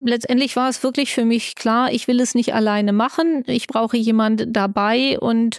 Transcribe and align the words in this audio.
letztendlich 0.00 0.56
war 0.56 0.68
es 0.68 0.82
wirklich 0.82 1.12
für 1.12 1.24
mich 1.24 1.54
klar, 1.54 1.92
ich 1.92 2.08
will 2.08 2.20
es 2.20 2.34
nicht 2.34 2.54
alleine 2.54 2.92
machen. 2.92 3.44
Ich 3.46 3.66
brauche 3.66 3.96
jemand 3.96 4.44
dabei 4.48 5.18
und 5.18 5.58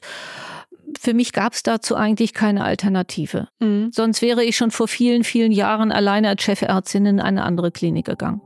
für 0.99 1.13
mich 1.13 1.31
gab 1.31 1.53
es 1.53 1.63
dazu 1.63 1.95
eigentlich 1.95 2.33
keine 2.33 2.63
Alternative. 2.63 3.47
Mhm. 3.59 3.91
Sonst 3.91 4.21
wäre 4.21 4.43
ich 4.43 4.57
schon 4.57 4.71
vor 4.71 4.87
vielen, 4.87 5.23
vielen 5.23 5.51
Jahren 5.51 5.91
alleine 5.91 6.29
als 6.29 6.43
Chefärztin 6.43 7.05
in 7.05 7.19
eine 7.19 7.43
andere 7.43 7.71
Klinik 7.71 8.05
gegangen. 8.05 8.41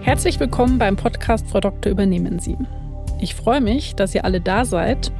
Herzlich 0.00 0.38
willkommen 0.38 0.78
beim 0.78 0.96
Podcast 0.96 1.48
Frau 1.48 1.58
Doktor 1.58 1.90
übernehmen 1.90 2.38
Sie. 2.38 2.56
Ich 3.20 3.34
freue 3.34 3.60
mich, 3.60 3.96
dass 3.96 4.14
ihr 4.14 4.24
alle 4.24 4.40
da 4.40 4.64
seid 4.64 5.10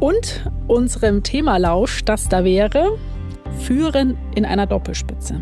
und 0.00 0.50
unserem 0.66 1.22
Thema 1.22 1.58
lauscht, 1.58 2.08
das 2.08 2.28
da 2.28 2.44
wäre 2.44 2.98
Führen 3.60 4.16
in 4.34 4.44
einer 4.44 4.66
Doppelspitze. 4.66 5.40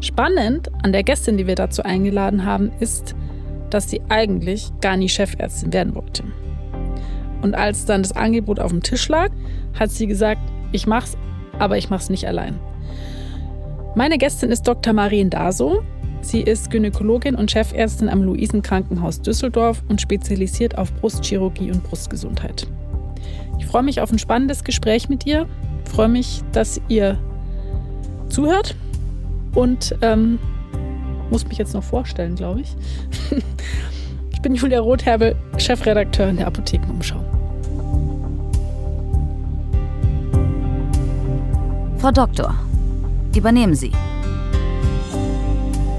Spannend 0.00 0.70
an 0.82 0.92
der 0.92 1.04
Gästin, 1.04 1.36
die 1.36 1.46
wir 1.46 1.54
dazu 1.54 1.82
eingeladen 1.82 2.44
haben, 2.44 2.72
ist, 2.80 3.14
dass 3.70 3.88
sie 3.88 4.02
eigentlich 4.08 4.70
gar 4.80 4.96
nie 4.96 5.08
Chefärztin 5.08 5.72
werden 5.72 5.94
wollte. 5.94 6.24
Und 7.40 7.54
als 7.54 7.84
dann 7.84 8.02
das 8.02 8.12
Angebot 8.12 8.60
auf 8.60 8.70
dem 8.70 8.82
Tisch 8.82 9.08
lag, 9.08 9.30
hat 9.78 9.90
sie 9.90 10.06
gesagt, 10.06 10.40
ich 10.72 10.86
mach's, 10.86 11.16
aber 11.58 11.78
ich 11.78 11.88
mach's 11.90 12.10
nicht 12.10 12.26
allein. 12.26 12.58
Meine 13.94 14.18
Gästin 14.18 14.50
ist 14.50 14.66
Dr. 14.66 14.92
Marien 14.92 15.30
Daso. 15.30 15.82
Sie 16.20 16.40
ist 16.40 16.70
Gynäkologin 16.70 17.34
und 17.34 17.50
Chefärztin 17.50 18.08
am 18.08 18.22
Luisenkrankenhaus 18.22 19.20
Düsseldorf 19.20 19.82
und 19.88 20.00
spezialisiert 20.00 20.78
auf 20.78 20.92
Brustchirurgie 20.94 21.70
und 21.72 21.82
Brustgesundheit. 21.82 22.66
Ich 23.62 23.68
freue 23.68 23.84
mich 23.84 24.00
auf 24.00 24.10
ein 24.10 24.18
spannendes 24.18 24.64
Gespräch 24.64 25.08
mit 25.08 25.24
ihr. 25.24 25.46
Ich 25.84 25.90
freue 25.92 26.08
mich, 26.08 26.42
dass 26.50 26.80
ihr 26.88 27.16
zuhört 28.28 28.74
und 29.54 29.96
ähm, 30.02 30.40
muss 31.30 31.46
mich 31.46 31.58
jetzt 31.58 31.72
noch 31.72 31.84
vorstellen, 31.84 32.34
glaube 32.34 32.62
ich. 32.62 32.76
ich 34.32 34.42
bin 34.42 34.56
Julia 34.56 34.80
Rotherbel, 34.80 35.36
Chefredakteurin 35.58 36.36
der 36.38 36.48
Apothekenumschau. 36.48 37.24
Frau 41.98 42.10
Doktor, 42.10 42.54
übernehmen 43.34 43.76
Sie. 43.76 43.92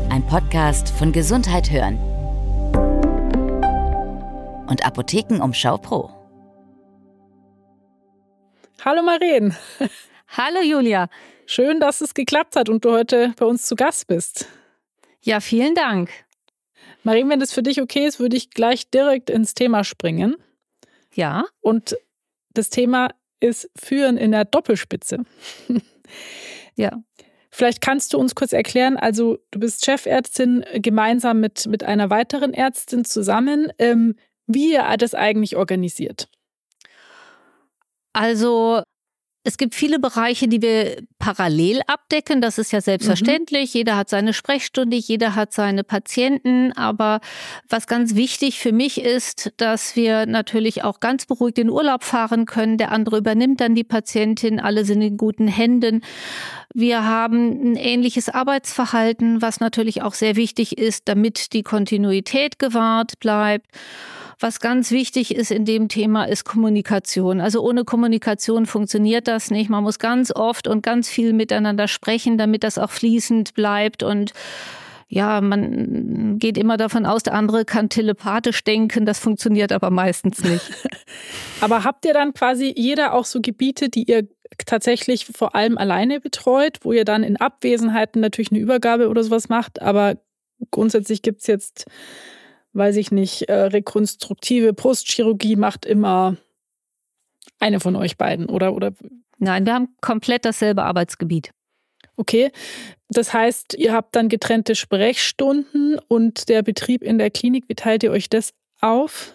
Ein 0.10 0.28
Podcast 0.28 0.90
von 0.90 1.14
Gesundheit 1.14 1.72
hören 1.72 1.98
und 4.68 4.86
Apothekenumschau 4.86 5.78
Pro. 5.78 6.23
Hallo 8.86 9.02
Maren. 9.02 9.56
Hallo 10.28 10.60
Julia. 10.62 11.08
Schön, 11.46 11.80
dass 11.80 12.02
es 12.02 12.14
geklappt 12.14 12.58
hat 12.58 12.68
und 12.68 12.84
du 12.84 12.92
heute 12.92 13.34
bei 13.38 13.46
uns 13.46 13.66
zu 13.66 13.78
Gast 13.78 14.08
bist. 14.08 14.50
Ja, 15.22 15.40
vielen 15.40 15.74
Dank. 15.74 16.10
Marien, 17.04 17.30
wenn 17.30 17.40
das 17.40 17.54
für 17.54 17.64
dich 17.64 17.82
okay 17.82 18.06
ist, 18.06 18.20
würde 18.20 18.36
ich 18.36 18.50
gleich 18.50 18.90
direkt 18.90 19.30
ins 19.30 19.54
Thema 19.54 19.86
springen. 19.86 20.36
Ja. 21.14 21.46
Und 21.62 21.96
das 22.54 22.70
Thema 22.70 23.12
ist 23.40 23.72
Führen 23.82 24.18
in 24.18 24.32
der 24.32 24.44
Doppelspitze. 24.44 25.20
ja. 26.76 26.92
Vielleicht 27.52 27.80
kannst 27.80 28.12
du 28.12 28.18
uns 28.18 28.36
kurz 28.36 28.52
erklären, 28.52 28.98
also 28.98 29.38
du 29.52 29.60
bist 29.60 29.86
Chefärztin 29.86 30.66
gemeinsam 30.74 31.40
mit, 31.40 31.68
mit 31.68 31.86
einer 31.86 32.10
weiteren 32.10 32.54
Ärztin 32.54 33.06
zusammen, 33.06 33.72
ähm, 33.80 34.16
wie 34.46 34.74
ihr 34.74 34.98
das 34.98 35.16
eigentlich 35.16 35.56
organisiert. 35.56 36.28
Also 38.14 38.82
es 39.46 39.58
gibt 39.58 39.76
viele 39.76 40.00
Bereiche, 40.00 40.48
die 40.48 40.62
wir 40.62 41.04
parallel 41.20 41.82
abdecken. 41.88 42.40
Das 42.40 42.58
ist 42.58 42.72
ja 42.72 42.80
selbstverständlich. 42.80 43.74
Mhm. 43.74 43.78
Jeder 43.78 43.98
hat 43.98 44.10
seine 44.10 44.34
Sprechstunde, 44.34 44.96
jeder 44.96 45.36
hat 45.36 45.52
seine 45.52 45.84
Patienten. 45.84 46.72
Aber 46.72 47.20
was 47.68 47.86
ganz 47.86 48.16
wichtig 48.16 48.60
für 48.60 48.72
mich 48.72 49.02
ist, 49.02 49.52
dass 49.58 49.98
wir 49.98 50.26
natürlich 50.28 50.86
auch 50.86 51.02
ganz 51.02 51.26
beruhigt 51.26 51.60
in 51.60 51.70
Urlaub 51.70 52.06
fahren 52.06 52.46
können. 52.46 52.78
Der 52.78 52.94
andere 52.94 53.18
übernimmt 53.18 53.60
dann 53.60 53.76
die 53.76 53.84
Patientin. 53.84 54.62
Alle 54.62 54.86
sind 54.86 55.02
in 55.02 55.18
guten 55.18 55.50
Händen. 55.50 56.06
Wir 56.74 57.04
haben 57.04 57.74
ein 57.74 57.76
ähnliches 57.76 58.30
Arbeitsverhalten, 58.30 59.42
was 59.42 59.60
natürlich 59.60 60.04
auch 60.04 60.14
sehr 60.14 60.38
wichtig 60.38 60.78
ist, 60.78 61.10
damit 61.10 61.52
die 61.52 61.64
Kontinuität 61.64 62.60
gewahrt 62.60 63.20
bleibt. 63.20 63.68
Was 64.40 64.60
ganz 64.60 64.92
wichtig 64.92 65.36
ist 65.36 65.52
in 65.52 65.66
dem 65.66 65.88
Thema, 65.88 66.26
ist 66.26 66.44
Kommunikation. 66.44 67.42
Also 67.42 67.62
ohne 67.62 67.86
Kommunikation 67.86 68.66
funktioniert 68.66 69.28
das 69.28 69.52
nicht. 69.52 69.70
Man 69.70 69.84
muss 69.84 70.00
ganz 70.00 70.32
oft 70.36 70.68
und 70.68 70.84
ganz 70.84 71.10
viel 71.10 71.34
miteinander 71.34 71.88
sprechen, 71.88 72.38
damit 72.38 72.64
das 72.64 72.78
auch 72.78 72.92
fließend 72.92 73.54
bleibt 73.54 74.04
und 74.04 74.34
ja, 75.14 75.42
man 75.42 76.40
geht 76.40 76.58
immer 76.58 76.76
davon 76.76 77.06
aus, 77.06 77.22
der 77.22 77.36
andere 77.36 77.66
kann 77.66 77.88
telepathisch 77.88 78.64
denken, 78.64 79.06
das 79.06 79.20
funktioniert 79.20 79.72
aber 79.72 79.92
meistens 79.92 80.44
nicht. 80.44 80.72
aber 81.62 81.84
habt 81.84 82.06
ihr 82.06 82.14
dann 82.14 82.34
quasi 82.34 82.74
jeder 82.76 83.14
auch 83.14 83.26
so 83.26 83.40
Gebiete, 83.40 83.90
die 83.90 84.10
ihr 84.10 84.28
tatsächlich 84.66 85.28
vor 85.28 85.54
allem 85.54 85.78
alleine 85.78 86.20
betreut, 86.20 86.80
wo 86.82 86.94
ihr 86.94 87.06
dann 87.06 87.22
in 87.22 87.38
Abwesenheiten 87.38 88.22
natürlich 88.22 88.52
eine 88.52 88.60
Übergabe 88.60 89.08
oder 89.08 89.24
sowas 89.24 89.50
macht, 89.50 89.84
aber 89.84 90.18
grundsätzlich 90.72 91.22
gibt 91.22 91.42
es 91.42 91.48
jetzt 91.48 91.86
weiß 92.74 92.98
ich 92.98 93.12
nicht, 93.12 93.44
äh, 93.44 93.54
rekonstruktive 93.54 94.74
Brustchirurgie 94.74 95.56
macht 95.56 95.86
immer 95.86 96.38
eine 97.60 97.80
von 97.80 97.96
euch 97.96 98.18
beiden, 98.18 98.48
oder? 98.48 98.74
oder? 98.74 98.94
Nein, 99.38 99.66
wir 99.66 99.74
haben 99.74 99.96
komplett 100.02 100.46
dasselbe 100.46 100.84
Arbeitsgebiet. 100.84 101.52
Okay, 102.16 102.52
das 103.10 103.34
heißt, 103.34 103.74
ihr 103.76 103.94
habt 103.94 104.16
dann 104.16 104.30
getrennte 104.30 104.76
Sprechstunden 104.76 105.98
und 106.08 106.50
der 106.50 106.62
Betrieb 106.62 107.02
in 107.02 107.18
der 107.18 107.32
Klinik, 107.32 107.66
wie 107.68 107.76
teilt 107.76 108.04
ihr 108.04 108.12
euch 108.12 108.30
das 108.30 108.54
auf? 108.82 109.34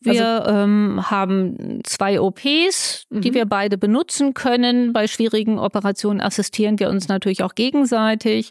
Wir 0.00 0.26
also, 0.26 0.50
ähm, 0.50 1.10
haben 1.10 1.80
zwei 1.84 2.20
OPs, 2.20 3.06
die 3.10 3.30
mhm. 3.30 3.34
wir 3.34 3.46
beide 3.46 3.78
benutzen 3.78 4.34
können. 4.34 4.92
Bei 4.92 5.06
schwierigen 5.06 5.58
Operationen 5.58 6.20
assistieren 6.20 6.78
wir 6.78 6.90
uns 6.90 7.08
natürlich 7.08 7.42
auch 7.42 7.54
gegenseitig. 7.54 8.50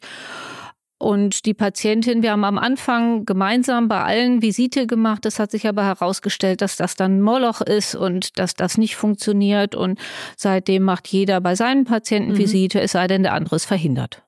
Und 1.00 1.46
die 1.46 1.53
Patientin, 1.53 2.24
wir 2.24 2.31
haben 2.31 2.44
am 2.44 2.58
Anfang 2.58 3.25
gemeinsam 3.25 3.88
bei 3.88 4.02
allen 4.02 4.41
Visite 4.41 4.88
gemacht. 4.88 5.28
Es 5.28 5.38
hat 5.38 5.52
sich 5.52 5.68
aber 5.68 5.85
herausgestellt, 5.85 6.62
dass 6.62 6.75
das 6.75 6.96
dann 6.96 7.22
Moloch 7.22 7.62
ist 7.62 7.94
und 7.94 8.40
dass 8.40 8.56
das 8.56 8.80
nicht 8.80 8.96
funktioniert. 8.96 9.75
Und 9.75 10.00
seitdem 10.36 10.84
macht 10.84 11.07
jeder 11.07 11.40
bei 11.40 11.56
seinen 11.56 11.86
Patienten 11.86 12.31
mhm. 12.31 12.38
Visite, 12.40 12.81
es 12.81 12.94
sei 12.94 13.06
denn, 13.06 13.22
der 13.22 13.34
andere 13.34 13.57
ist 13.57 13.66
verhindert. 13.66 14.24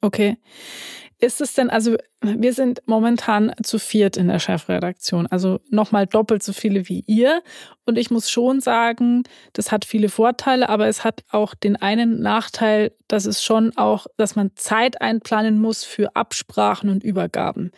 Okay. 0.00 0.36
Ist 1.22 1.40
es 1.40 1.54
denn, 1.54 1.70
also 1.70 1.96
wir 2.20 2.52
sind 2.52 2.82
momentan 2.86 3.52
zu 3.62 3.78
viert 3.78 4.16
in 4.16 4.26
der 4.26 4.40
Chefredaktion, 4.40 5.28
also 5.28 5.60
nochmal 5.70 6.08
doppelt 6.08 6.42
so 6.42 6.52
viele 6.52 6.88
wie 6.88 7.04
ihr. 7.06 7.44
Und 7.86 7.96
ich 7.96 8.10
muss 8.10 8.28
schon 8.28 8.58
sagen, 8.58 9.22
das 9.52 9.70
hat 9.70 9.84
viele 9.84 10.08
Vorteile, 10.08 10.68
aber 10.68 10.88
es 10.88 11.04
hat 11.04 11.22
auch 11.30 11.54
den 11.54 11.76
einen 11.76 12.20
Nachteil, 12.20 12.90
dass 13.06 13.26
es 13.26 13.40
schon 13.40 13.76
auch, 13.76 14.08
dass 14.16 14.34
man 14.34 14.50
Zeit 14.56 15.00
einplanen 15.00 15.60
muss 15.60 15.84
für 15.84 16.16
Absprachen 16.16 16.90
und 16.90 17.04
Übergaben. 17.04 17.70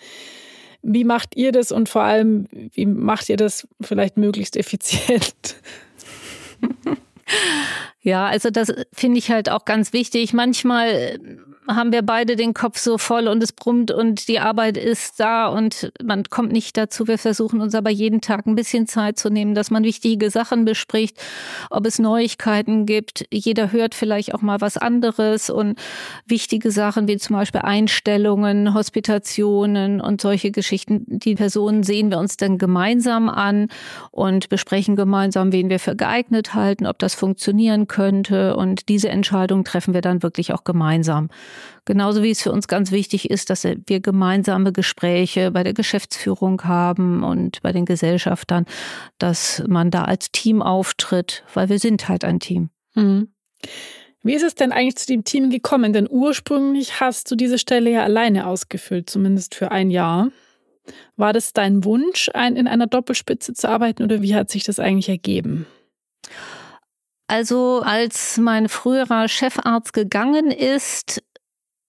Wie 0.81 1.05
macht 1.05 1.37
ihr 1.37 1.53
das 1.53 1.71
und 1.71 1.91
vor 1.91 2.03
allem, 2.03 2.47
wie 2.51 2.87
macht 2.87 3.29
ihr 3.29 3.37
das 3.37 3.69
vielleicht 3.83 4.17
möglichst 4.17 4.57
effizient? 4.57 5.57
Ja, 8.01 8.27
also 8.27 8.51
das 8.51 8.71
finde 8.93 9.17
ich 9.17 9.31
halt 9.31 9.49
auch 9.49 9.65
ganz 9.65 9.95
wichtig. 9.95 10.35
Manchmal 10.35 11.19
haben 11.67 11.93
wir 11.93 12.03
beide 12.03 12.37
den 12.37 12.53
Kopf 12.53 12.79
so 12.79 12.99
voll 12.99 13.27
und 13.27 13.43
es 13.43 13.53
brummt 13.53 13.91
und 13.91 14.29
die 14.29 14.39
Arbeit 14.39 14.77
ist 14.77 15.19
da 15.19 15.47
und 15.47 15.93
man 16.03 16.25
kommt 16.25 16.53
nicht 16.53 16.77
dazu. 16.77 17.09
Wir 17.09 17.17
versuchen 17.17 17.61
uns 17.61 17.75
aber 17.75 17.91
jeden 17.91 18.21
Tag 18.21 18.47
ein 18.47 18.55
bisschen 18.55 18.87
Zeit 18.87 19.19
zu 19.19 19.31
nehmen, 19.31 19.55
dass 19.55 19.71
man 19.71 19.83
wichtige 19.83 20.31
Sachen 20.31 20.65
bespricht, 20.65 21.19
ob 21.71 21.87
es 21.87 21.99
Neuigkeiten 21.99 22.85
gibt. 22.85 23.25
Jeder 23.33 23.73
hört 23.73 23.95
vielleicht 23.95 24.35
auch 24.35 24.43
mal 24.43 24.61
was 24.61 24.77
anderes 24.77 25.49
und 25.49 25.79
wichtige 26.27 26.71
Sachen 26.71 27.09
wie 27.09 27.17
zum 27.17 27.37
Beispiel 27.37 27.63
Einstellungen, 27.63 28.75
Hospitationen 28.75 30.01
und 30.03 30.21
solche 30.21 30.51
Geschichten. 30.51 31.05
Die 31.07 31.35
Personen 31.35 31.83
sehen 31.83 32.11
wir 32.11 32.19
uns 32.19 32.37
dann 32.37 32.59
gemeinsam 32.59 33.31
an 33.31 33.69
und 34.11 34.51
besprechen 34.51 34.97
gemeinsam, 34.97 35.53
wen 35.53 35.71
wir 35.71 35.79
für 35.79 35.97
geeignet 35.97 36.55
halten, 36.55 36.87
ob 36.87 36.99
das 36.99 37.15
funktionieren 37.15 37.89
könnte. 37.89 38.57
Und 38.57 38.91
diese 38.91 39.09
Entscheidung 39.09 39.65
treffen 39.65 39.95
wir 39.95 40.03
dann 40.03 40.23
wirklich 40.23 40.53
auch 40.53 40.65
gemeinsam. 40.65 41.31
Genauso 41.85 42.23
wie 42.23 42.31
es 42.31 42.43
für 42.43 42.53
uns 42.53 42.69
ganz 42.69 42.91
wichtig 42.93 43.31
ist, 43.31 43.51
dass 43.51 43.65
wir 43.65 44.01
gemeinsame 44.01 44.73
Gespräche 44.73 45.51
bei 45.51 45.63
der 45.63 45.75
Geschäftsführung 45.75 46.65
haben 46.65 47.23
und 47.23 47.61
bei 47.63 47.73
den 47.73 47.85
Gesellschaftern, 47.85 48.65
dass 49.19 49.63
man 49.67 49.91
da 49.91 50.05
als 50.05 50.33
Team 50.33 50.63
auftritt, 50.63 51.45
weil 51.53 51.69
wir 51.69 51.79
sind 51.79 52.09
halt 52.09 52.25
ein 52.25 52.41
Team. 52.41 52.71
Mhm. 52.95 53.29
Wie 54.23 54.35
ist 54.35 54.43
es 54.43 54.55
denn 54.55 54.73
eigentlich 54.73 54.97
zu 54.97 55.07
dem 55.07 55.25
Team 55.25 55.51
gekommen? 55.51 55.93
Denn 55.93 56.09
ursprünglich 56.11 57.01
hast 57.01 57.31
du 57.31 57.37
diese 57.37 57.59
Stelle 57.59 57.91
ja 57.91 58.05
alleine 58.05 58.47
ausgefüllt, 58.47 59.11
zumindest 59.11 59.55
für 59.55 59.71
ein 59.71 59.91
Jahr. 59.91 60.31
War 61.17 61.35
das 61.35 61.53
dein 61.53 61.85
Wunsch, 61.85 62.29
in 62.29 62.67
einer 62.67 62.87
Doppelspitze 62.87 63.53
zu 63.53 63.69
arbeiten 63.69 64.03
oder 64.03 64.23
wie 64.23 64.35
hat 64.35 64.51
sich 64.51 64.65
das 64.65 64.79
eigentlich 64.79 65.11
ergeben? 65.11 65.67
Also 67.27 67.83
als 67.85 68.39
mein 68.39 68.69
früherer 68.69 69.29
Chefarzt 69.29 69.93
gegangen 69.93 70.51
ist, 70.51 71.23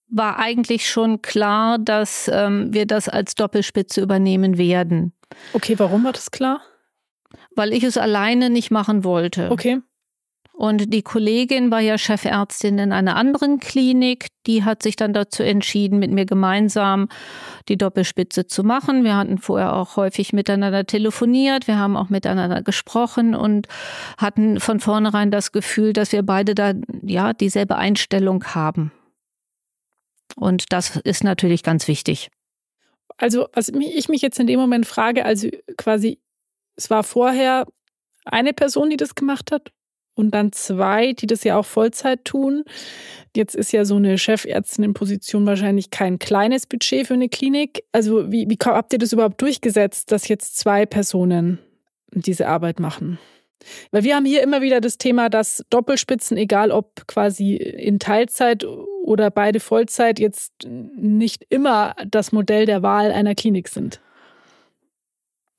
war 0.08 0.40
eigentlich 0.40 0.90
schon 0.90 1.22
klar, 1.22 1.78
dass 1.78 2.30
ähm, 2.32 2.74
wir 2.74 2.86
das 2.86 3.10
als 3.10 3.36
Doppelspitze 3.36 4.02
übernehmen 4.02 4.58
werden. 4.58 5.14
Okay, 5.54 5.78
warum 5.78 6.04
war 6.04 6.14
das 6.14 6.32
klar? 6.32 6.62
Weil 7.56 7.74
ich 7.74 7.84
es 7.84 7.98
alleine 7.98 8.50
nicht 8.50 8.72
machen 8.72 9.04
wollte. 9.04 9.52
Okay. 9.52 9.82
Und 10.58 10.94
die 10.94 11.02
Kollegin 11.02 11.70
war 11.70 11.82
ja 11.82 11.98
Chefärztin 11.98 12.80
in 12.80 12.94
einer 12.94 13.18
anderen 13.18 13.60
Klinik. 13.60 14.28
Die 14.48 14.64
hat 14.64 14.84
sich 14.84 14.96
dann 14.96 15.12
dazu 15.12 15.44
entschieden, 15.44 16.00
mit 16.00 16.12
mir 16.12 16.26
gemeinsam 16.26 17.10
die 17.68 17.78
Doppelspitze 17.78 18.48
zu 18.48 18.64
machen. 18.64 19.04
Wir 19.04 19.18
hatten 19.18 19.38
vorher 19.38 19.76
auch 19.76 19.98
häufig 19.98 20.32
miteinander 20.32 20.86
telefoniert. 20.86 21.68
Wir 21.68 21.78
haben 21.78 21.98
auch 21.98 22.10
miteinander 22.10 22.62
gesprochen 22.62 23.36
und 23.36 23.68
hatten 24.18 24.62
von 24.62 24.80
vornherein 24.80 25.30
das 25.30 25.52
Gefühl, 25.52 25.92
dass 25.92 26.14
wir 26.14 26.24
beide 26.24 26.56
da 26.56 26.72
ja 27.02 27.34
dieselbe 27.34 27.76
Einstellung 27.76 28.46
haben. 28.46 28.94
Und 30.36 30.72
das 30.72 30.98
ist 30.98 31.24
natürlich 31.24 31.64
ganz 31.64 31.88
wichtig. 31.88 32.30
Also, 33.18 33.48
was 33.54 33.70
ich 33.70 34.10
mich 34.10 34.22
jetzt 34.22 34.40
in 34.40 34.48
dem 34.48 34.60
Moment 34.60 34.86
frage, 34.86 35.26
also 35.26 35.50
quasi, 35.78 36.20
es 36.76 36.90
war 36.90 37.04
vorher 37.04 37.66
eine 38.26 38.54
Person, 38.54 38.90
die 38.90 38.98
das 38.98 39.16
gemacht 39.16 39.52
hat 39.52 39.72
und 40.16 40.32
dann 40.32 40.52
zwei, 40.52 41.14
die 41.14 41.28
das 41.28 41.44
ja 41.44 41.58
auch 41.58 41.66
Vollzeit 41.66 42.26
tun. 42.26 42.64
Jetzt 43.36 43.56
ist 43.56 43.72
ja 43.72 43.86
so 43.86 43.96
eine 43.98 44.18
Chefärztin-Position 44.18 45.46
wahrscheinlich 45.46 45.92
kein 45.92 46.20
kleines 46.20 46.66
Budget 46.66 47.08
für 47.08 47.14
eine 47.14 47.30
Klinik. 47.30 47.84
Also 47.92 48.32
wie, 48.32 48.50
wie 48.50 48.58
habt 48.64 48.94
ihr 48.94 49.00
das 49.00 49.14
überhaupt 49.14 49.42
durchgesetzt, 49.42 50.12
dass 50.12 50.28
jetzt 50.28 50.58
zwei 50.58 50.86
Personen 50.86 51.60
diese 52.12 52.48
Arbeit 52.48 52.80
machen? 52.80 53.20
Weil 53.92 54.04
wir 54.04 54.16
haben 54.16 54.26
hier 54.26 54.44
immer 54.44 54.62
wieder 54.62 54.80
das 54.80 54.98
Thema, 54.98 55.30
dass 55.30 55.64
Doppelspitzen, 55.70 56.38
egal 56.38 56.72
ob 56.72 57.08
quasi 57.08 57.56
in 57.56 58.00
Teilzeit 58.00 58.66
oder 59.06 59.30
beide 59.30 59.60
Vollzeit, 59.60 60.20
jetzt 60.20 60.52
nicht 60.66 61.46
immer 61.50 61.96
das 62.08 62.32
Modell 62.32 62.66
der 62.66 62.82
Wahl 62.82 63.12
einer 63.12 63.36
Klinik 63.36 63.70
sind. 63.70 64.02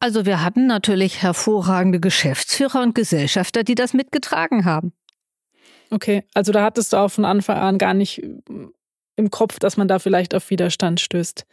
Also 0.00 0.26
wir 0.26 0.42
hatten 0.44 0.66
natürlich 0.66 1.22
hervorragende 1.22 2.00
Geschäftsführer 2.00 2.82
und 2.82 2.94
Gesellschafter, 2.94 3.62
die 3.62 3.74
das 3.74 3.94
mitgetragen 3.94 4.64
haben. 4.64 4.92
Okay, 5.90 6.24
also 6.34 6.52
da 6.52 6.64
hattest 6.64 6.92
du 6.92 6.96
auch 6.96 7.08
von 7.08 7.24
Anfang 7.24 7.56
an 7.56 7.78
gar 7.78 7.94
nicht 7.94 8.22
im 9.16 9.30
Kopf, 9.30 9.58
dass 9.58 9.76
man 9.76 9.88
da 9.88 9.98
vielleicht 9.98 10.34
auf 10.34 10.50
Widerstand 10.50 11.00
stößt. 11.00 11.46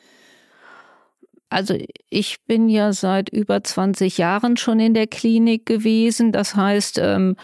Also 1.49 1.77
ich 2.09 2.43
bin 2.45 2.67
ja 2.67 2.91
seit 2.91 3.29
über 3.29 3.63
20 3.63 4.17
Jahren 4.17 4.57
schon 4.57 4.79
in 4.79 4.95
der 4.95 5.05
Klinik 5.05 5.67
gewesen. 5.67 6.31
Das 6.31 6.55
heißt, 6.55 6.97
ähm, 6.97 7.35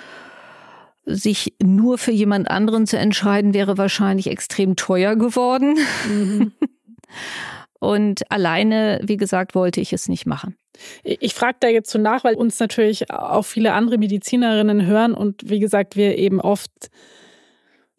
sich 1.09 1.53
nur 1.61 1.97
für 1.97 2.11
jemand 2.11 2.49
anderen 2.49 2.87
zu 2.87 2.97
entscheiden, 2.97 3.53
wäre 3.53 3.77
wahrscheinlich 3.77 4.27
extrem 4.27 4.75
teuer 4.75 5.15
geworden. 5.15 5.77
Mhm. 6.07 6.51
Und 7.79 8.29
alleine, 8.29 8.99
wie 9.03 9.17
gesagt, 9.17 9.55
wollte 9.55 9.79
ich 9.79 9.93
es 9.93 10.09
nicht 10.09 10.25
machen. 10.25 10.57
Ich 11.03 11.33
frage 11.33 11.57
da 11.61 11.67
jetzt 11.69 11.89
so 11.89 11.97
nach, 11.97 12.23
weil 12.23 12.35
uns 12.35 12.59
natürlich 12.59 13.09
auch 13.11 13.45
viele 13.45 13.73
andere 13.73 13.97
Medizinerinnen 13.97 14.85
hören 14.85 15.13
und 15.13 15.49
wie 15.49 15.59
gesagt, 15.59 15.95
wir 15.95 16.17
eben 16.17 16.39
oft 16.41 16.89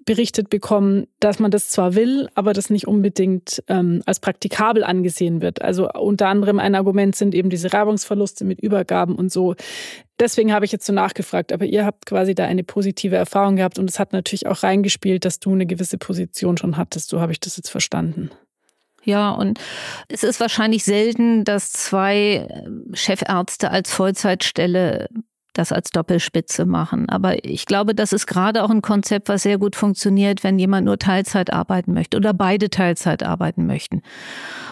berichtet 0.07 0.51
bekommen, 0.51 1.07
dass 1.21 1.39
man 1.39 1.51
das 1.51 1.69
zwar 1.69 1.95
will, 1.95 2.29
aber 2.35 2.53
das 2.53 2.71
nicht 2.71 2.89
unbedingt 2.89 3.63
ähm, 3.69 4.03
als 4.07 4.21
praktikabel 4.21 4.83
angesehen 4.83 5.41
wird. 5.41 5.63
Also 5.63 5.91
unter 5.93 6.29
anderem 6.29 6.59
ein 6.59 6.75
Argument 6.75 7.15
sind 7.15 7.35
eben 7.35 7.51
diese 7.51 7.73
Reibungsverluste 7.73 8.45
mit 8.45 8.61
Übergaben 8.61 9.15
und 9.15 9.31
so. 9.31 9.55
Deswegen 10.21 10.53
habe 10.53 10.67
ich 10.67 10.73
jetzt 10.73 10.85
so 10.85 10.93
nachgefragt, 10.93 11.51
aber 11.51 11.65
ihr 11.65 11.87
habt 11.87 12.05
quasi 12.05 12.35
da 12.35 12.45
eine 12.45 12.63
positive 12.63 13.17
Erfahrung 13.17 13.57
gehabt 13.57 13.79
und 13.79 13.89
es 13.89 13.99
hat 13.99 14.13
natürlich 14.13 14.47
auch 14.47 14.63
reingespielt, 14.63 15.25
dass 15.25 15.41
du 15.41 15.53
eine 15.53 15.65
gewisse 15.65 15.97
Position 15.97 16.59
schon 16.59 16.77
hattest. 16.77 17.09
So 17.09 17.21
habe 17.21 17.33
ich 17.33 17.41
das 17.41 17.57
jetzt 17.57 17.71
verstanden. 17.71 18.31
Ja, 19.03 19.31
und 19.31 19.59
es 20.09 20.23
ist 20.23 20.39
wahrscheinlich 20.39 20.85
selten, 20.85 21.45
dass 21.45 21.73
zwei 21.73 22.47
ähm, 22.51 22.91
Chefärzte 22.93 23.71
als 23.71 23.91
Vollzeitstelle 23.91 25.09
das 25.53 25.73
als 25.73 25.91
Doppelspitze 25.91 26.67
machen. 26.67 27.09
Aber 27.09 27.45
ich 27.45 27.67
glaube, 27.67 27.95
das 27.95 28.13
ist 28.13 28.27
gerade 28.27 28.63
auch 28.63 28.71
ein 28.71 28.83
Konzept, 28.83 29.29
was 29.29 29.43
sehr 29.43 29.59
gut 29.59 29.77
funktioniert, 29.77 30.45
wenn 30.45 30.59
jemand 30.59 30.85
nur 30.85 30.99
Teilzeit 30.99 31.53
arbeiten 31.53 31.93
möchte 31.93 32.17
oder 32.17 32.33
beide 32.33 32.71
Teilzeit 32.71 33.23
arbeiten 33.23 33.67
möchten. 33.67 34.03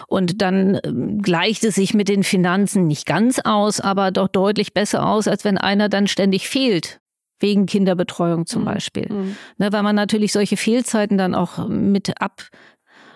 Und 0.07 0.41
dann 0.41 0.79
ähm, 0.83 1.21
gleicht 1.21 1.63
es 1.63 1.75
sich 1.75 1.93
mit 1.93 2.09
den 2.09 2.23
Finanzen 2.23 2.87
nicht 2.87 3.05
ganz 3.05 3.39
aus, 3.39 3.79
aber 3.79 4.11
doch 4.11 4.27
deutlich 4.27 4.73
besser 4.73 5.05
aus, 5.05 5.27
als 5.27 5.43
wenn 5.43 5.57
einer 5.57 5.89
dann 5.89 6.07
ständig 6.07 6.47
fehlt. 6.47 6.99
Wegen 7.41 7.67
Kinderbetreuung 7.67 8.45
zum 8.45 8.63
mhm. 8.63 8.65
Beispiel. 8.65 9.07
Mhm. 9.09 9.35
Ne, 9.57 9.71
weil 9.71 9.83
man 9.83 9.95
natürlich 9.95 10.33
solche 10.33 10.57
Fehlzeiten 10.57 11.17
dann 11.17 11.35
auch 11.35 11.69
mit 11.69 12.21
ab, 12.21 12.43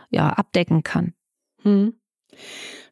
ja, 0.09 0.29
abdecken 0.29 0.83
kann. 0.83 1.13
Mhm. 1.63 1.95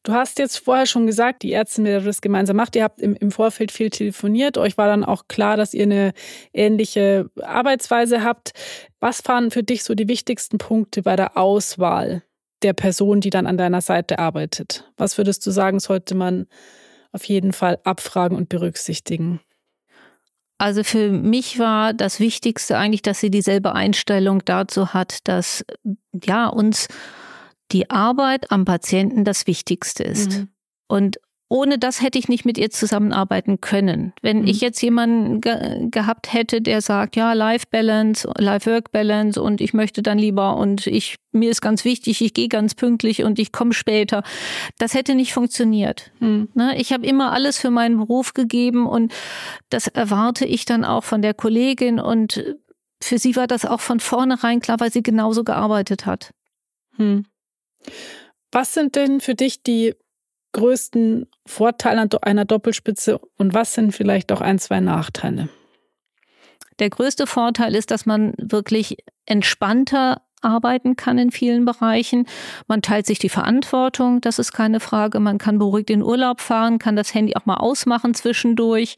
Du 0.04 0.14
hast 0.14 0.40
jetzt 0.40 0.58
vorher 0.58 0.88
schon 0.88 1.06
gesagt, 1.06 1.44
die 1.44 1.54
Ärztin, 1.54 1.84
mit 1.84 1.92
der 1.92 2.00
du 2.00 2.08
das 2.08 2.22
gemeinsam 2.22 2.56
macht, 2.56 2.76
ihr 2.76 2.84
habt 2.84 3.00
im, 3.02 3.16
im 3.16 3.30
Vorfeld 3.30 3.72
viel 3.72 3.92
telefoniert. 3.92 4.58
Euch 4.58 4.78
war 4.78 4.88
dann 4.88 5.04
auch 5.04 5.28
klar, 5.28 5.58
dass 5.58 5.76
ihr 5.76 5.84
eine 5.84 6.14
ähnliche 6.54 7.30
Arbeitsweise 7.40 8.24
habt. 8.24 8.52
Was 9.00 9.24
waren 9.28 9.52
für 9.52 9.64
dich 9.64 9.84
so 9.84 9.94
die 9.94 10.08
wichtigsten 10.08 10.58
Punkte 10.58 11.04
bei 11.04 11.16
der 11.16 11.38
Auswahl 11.38 12.24
der 12.64 12.74
Person, 12.74 13.22
die 13.22 13.30
dann 13.30 13.46
an 13.46 13.58
deiner 13.58 13.82
Seite 13.82 14.18
arbeitet? 14.18 14.92
Was 14.98 15.20
würdest 15.20 15.46
du 15.46 15.52
sagen, 15.52 15.80
sollte 15.80 16.16
man 16.16 16.48
auf 17.12 17.24
jeden 17.26 17.54
Fall 17.54 17.78
abfragen 17.84 18.38
und 18.38 18.50
berücksichtigen? 18.50 19.40
Also 20.58 20.84
für 20.84 21.10
mich 21.10 21.60
war 21.60 21.94
das 21.94 22.20
Wichtigste 22.20 22.78
eigentlich, 22.78 23.02
dass 23.02 23.20
sie 23.20 23.32
dieselbe 23.32 23.74
Einstellung 23.74 24.46
dazu 24.46 24.94
hat, 24.94 25.28
dass 25.28 25.66
ja 26.24 26.48
uns 26.48 26.88
die 27.72 27.90
Arbeit 27.90 28.52
am 28.52 28.66
Patienten 28.66 29.24
das 29.24 29.48
Wichtigste 29.48 30.04
ist. 30.04 30.40
Mhm. 30.40 30.48
Und 30.88 31.20
ohne 31.52 31.78
das 31.78 32.02
hätte 32.02 32.18
ich 32.18 32.30
nicht 32.30 32.46
mit 32.46 32.58
ihr 32.58 32.70
zusammenarbeiten 32.70 33.60
können. 33.60 34.14
Wenn 34.22 34.44
mhm. 34.44 34.48
ich 34.48 34.62
jetzt 34.62 34.82
jemanden 34.82 35.42
ge 35.42 35.90
gehabt 35.92 36.32
hätte, 36.32 36.62
der 36.62 36.80
sagt, 36.80 37.18
ja, 37.18 37.34
Life 37.34 37.66
Balance, 37.70 38.32
Life 38.38 38.72
Work 38.72 38.94
Balance 38.94 39.42
und 39.42 39.60
ich 39.60 39.74
möchte 39.74 40.02
dann 40.02 40.18
lieber 40.18 40.56
und 40.56 40.88
ich 40.88 41.18
mir 41.34 41.52
ist 41.52 41.60
ganz 41.60 41.84
wichtig, 41.84 42.22
ich 42.22 42.34
gehe 42.34 42.48
ganz 42.48 42.74
pünktlich 42.74 43.24
und 43.24 43.38
ich 43.38 43.52
komme 43.52 43.74
später, 43.74 44.24
das 44.78 44.94
hätte 44.94 45.14
nicht 45.14 45.34
funktioniert. 45.34 46.12
Mhm. 46.22 46.48
Ne? 46.54 46.78
Ich 46.78 46.94
habe 46.94 47.06
immer 47.06 47.34
alles 47.34 47.58
für 47.58 47.70
meinen 47.70 47.98
Beruf 47.98 48.34
gegeben 48.34 48.88
und 48.88 49.12
das 49.70 49.88
erwarte 49.88 50.46
ich 50.46 50.64
dann 50.64 50.86
auch 50.86 51.04
von 51.04 51.22
der 51.22 51.34
Kollegin 51.34 52.00
und 52.00 52.46
für 53.04 53.18
sie 53.18 53.36
war 53.36 53.48
das 53.48 53.66
auch 53.66 53.82
von 53.82 54.00
vornherein 54.00 54.62
klar, 54.62 54.80
weil 54.80 54.94
sie 54.94 55.04
genauso 55.04 55.44
gearbeitet 55.44 56.06
hat. 56.06 56.32
Hm. 56.96 57.26
Was 58.52 58.74
sind 58.74 58.96
denn 58.96 59.22
für 59.22 59.36
dich 59.36 59.64
die 59.64 59.96
größten 60.54 61.28
Vorteile 61.46 62.10
einer 62.22 62.46
Doppelspitze 62.46 63.20
und 63.38 63.54
was 63.54 63.74
sind 63.74 63.94
vielleicht 63.94 64.32
auch 64.32 64.42
ein, 64.42 64.60
zwei 64.60 64.80
Nachteile? 64.80 65.50
Der 66.80 66.90
größte 66.90 67.28
Vorteil 67.28 67.76
ist, 67.76 67.92
dass 67.92 68.06
man 68.06 68.34
wirklich 68.38 68.98
entspannter 69.26 70.22
arbeiten 70.42 70.96
kann 70.96 71.18
in 71.18 71.32
vielen 71.32 71.66
Bereichen. 71.66 72.26
Man 72.68 72.82
teilt 72.82 73.06
sich 73.06 73.20
die 73.20 73.30
Verantwortung, 73.30 74.22
das 74.22 74.40
ist 74.40 74.52
keine 74.52 74.80
Frage. 74.80 75.20
Man 75.20 75.38
kann 75.38 75.60
beruhigt 75.60 75.90
in 75.90 76.04
Urlaub 76.04 76.42
fahren, 76.42 76.80
kann 76.80 76.96
das 76.96 77.14
Handy 77.14 77.36
auch 77.36 77.46
mal 77.46 77.58
ausmachen 77.58 78.14
zwischendurch. 78.14 78.96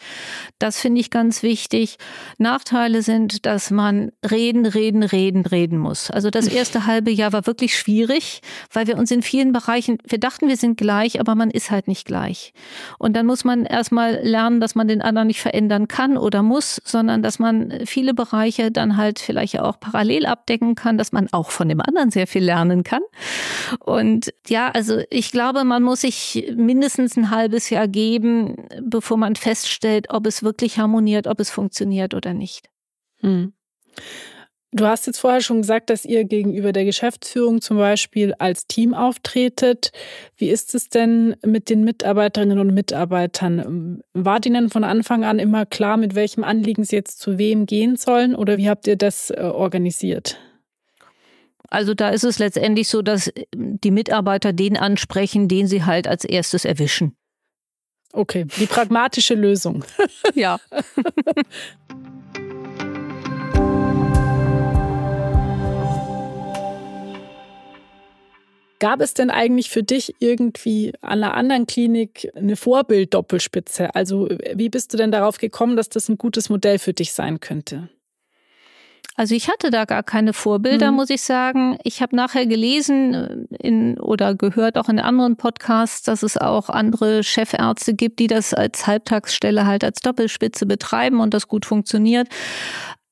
Das 0.60 0.80
finde 0.80 1.02
ich 1.02 1.10
ganz 1.10 1.44
wichtig. 1.44 1.98
Nachteile 2.38 3.02
sind, 3.02 3.46
dass 3.46 3.72
man 3.72 4.12
reden, 4.30 4.66
reden, 4.66 5.04
reden, 5.04 5.46
reden 5.46 5.78
muss. 5.78 6.10
Also 6.10 6.30
das 6.30 6.48
erste 6.48 6.86
halbe 6.86 7.12
Jahr 7.12 7.34
war 7.34 7.46
wirklich 7.46 7.78
schwierig, 7.78 8.42
weil 8.72 8.88
wir 8.88 8.98
uns 8.98 9.12
in 9.12 9.22
vielen 9.22 9.52
Bereichen, 9.52 9.98
wir 10.08 10.20
dachten, 10.20 10.48
wir 10.48 10.58
sind 10.58 10.78
gleich, 10.78 11.20
aber 11.20 11.36
man 11.36 11.50
ist 11.52 11.72
halt 11.72 11.88
nicht 11.88 12.06
gleich. 12.06 12.54
Und 12.98 13.16
dann 13.16 13.26
muss 13.26 13.44
man 13.44 13.66
erstmal 13.66 14.20
lernen, 14.24 14.60
dass 14.60 14.76
man 14.76 14.88
den 14.88 15.02
anderen 15.02 15.28
nicht 15.28 15.42
verändern 15.42 15.88
kann 15.88 16.18
oder 16.18 16.44
muss, 16.44 16.82
sondern 16.86 17.22
dass 17.22 17.40
man 17.40 17.74
viele 17.86 18.14
Bereiche 18.14 18.72
dann 18.72 18.98
halt 18.98 19.20
vielleicht 19.20 19.60
auch 19.60 19.80
parallel 19.80 20.26
abdecken 20.26 20.76
kann, 20.76 20.98
dass 20.98 21.12
man 21.12 21.33
auch 21.34 21.52
von 21.52 21.70
dem 21.70 21.82
anderen 21.82 22.12
sehr 22.12 22.28
viel 22.28 22.44
lernen 22.44 22.84
kann. 22.84 23.02
Und 23.80 24.34
ja, 24.48 24.70
also 24.72 25.02
ich 25.10 25.32
glaube, 25.32 25.64
man 25.64 25.84
muss 25.84 26.02
sich 26.02 26.54
mindestens 26.56 27.18
ein 27.18 27.30
halbes 27.30 27.70
Jahr 27.70 27.88
geben, 27.88 28.68
bevor 28.82 29.18
man 29.18 29.36
feststellt, 29.36 30.08
ob 30.10 30.28
es 30.28 30.44
wirklich 30.44 30.78
harmoniert, 30.80 31.28
ob 31.28 31.40
es 31.40 31.50
funktioniert 31.50 32.14
oder 32.14 32.34
nicht. 32.34 32.70
Hm. 33.20 33.54
Du 34.76 34.88
hast 34.88 35.06
jetzt 35.06 35.20
vorher 35.20 35.42
schon 35.42 35.62
gesagt, 35.62 35.92
dass 35.92 36.04
ihr 36.04 36.24
gegenüber 36.24 36.72
der 36.72 36.84
Geschäftsführung 36.84 37.62
zum 37.62 37.78
Beispiel 37.78 38.34
als 38.40 38.66
Team 38.66 38.96
auftretet. 38.96 39.92
Wie 40.36 40.50
ist 40.50 40.74
es 40.74 40.90
denn 40.90 41.36
mit 41.46 41.70
den 41.70 41.84
Mitarbeiterinnen 41.84 42.58
und 42.58 42.74
Mitarbeitern? 42.74 44.02
War 44.14 44.44
ihnen 44.44 44.72
von 44.72 44.84
Anfang 44.84 45.26
an 45.26 45.38
immer 45.38 45.68
klar, 45.68 45.98
mit 45.98 46.16
welchem 46.16 46.44
Anliegen 46.44 46.84
sie 46.84 46.96
jetzt 46.96 47.20
zu 47.20 47.38
wem 47.38 47.68
gehen 47.68 47.98
sollen 47.98 48.34
oder 48.34 48.58
wie 48.58 48.68
habt 48.68 48.88
ihr 48.88 48.96
das 48.96 49.30
äh, 49.30 49.44
organisiert? 49.44 50.40
Also 51.74 51.96
da 51.96 52.10
ist 52.10 52.24
es 52.24 52.38
letztendlich 52.38 52.88
so, 52.88 53.02
dass 53.02 53.30
äh, 53.30 53.46
die 53.52 53.90
Mitarbeiter 53.90 54.54
den 54.54 54.78
ansprechen, 54.78 55.48
den 55.48 55.66
sie 55.66 55.84
halt 55.84 56.08
als 56.08 56.24
erstes 56.24 56.66
erwischen. 56.66 57.18
Okay, 58.12 58.46
die 58.60 58.68
pragmatische 58.68 59.34
Lösung. 59.34 59.84
ja. 60.36 60.60
Gab 68.78 69.02
es 69.02 69.16
denn 69.16 69.32
eigentlich 69.32 69.72
für 69.72 69.82
dich 69.82 70.14
irgendwie 70.20 70.94
an 71.02 71.24
einer 71.24 71.34
anderen 71.34 71.66
Klinik 71.66 72.32
eine 72.36 72.56
Vorbild-Doppelspitze? 72.56 73.96
Also 73.96 74.30
äh, 74.30 74.54
wie 74.56 74.70
bist 74.70 74.94
du 74.94 74.98
denn 74.98 75.12
darauf 75.12 75.40
gekommen, 75.40 75.76
dass 75.76 75.90
das 75.90 76.08
ein 76.08 76.20
gutes 76.20 76.50
Modell 76.50 76.78
für 76.78 76.94
dich 76.94 77.14
sein 77.14 77.40
könnte? 77.40 77.90
Also 79.16 79.36
ich 79.36 79.48
hatte 79.48 79.70
da 79.70 79.86
gar 79.86 80.02
keine 80.02 80.34
Vorbilder, 80.34 80.92
mhm. 80.92 80.98
muss 80.98 81.10
ich 81.10 81.22
sagen. 81.22 81.78
Ich 81.84 82.02
habe 82.02 82.16
nachher 82.16 82.48
gelesen 82.48 83.14
äh, 83.14 83.68
in, 83.68 84.00
oder 84.00 84.36
gehört 84.36 84.78
auch 84.78 84.90
in 84.90 85.00
anderen 85.00 85.36
Podcasts, 85.36 86.02
dass 86.04 86.24
es 86.24 86.38
auch 86.38 86.70
andere 86.70 87.24
Chefärzte 87.24 87.94
gibt, 87.94 88.20
die 88.20 88.28
das 88.28 88.54
als 88.54 88.88
Halbtagsstelle 88.88 89.68
halt 89.68 89.84
als 89.84 90.00
Doppelspitze 90.00 90.66
betreiben 90.66 91.20
und 91.20 91.34
das 91.34 91.48
gut 91.48 91.66
funktioniert. 91.66 92.28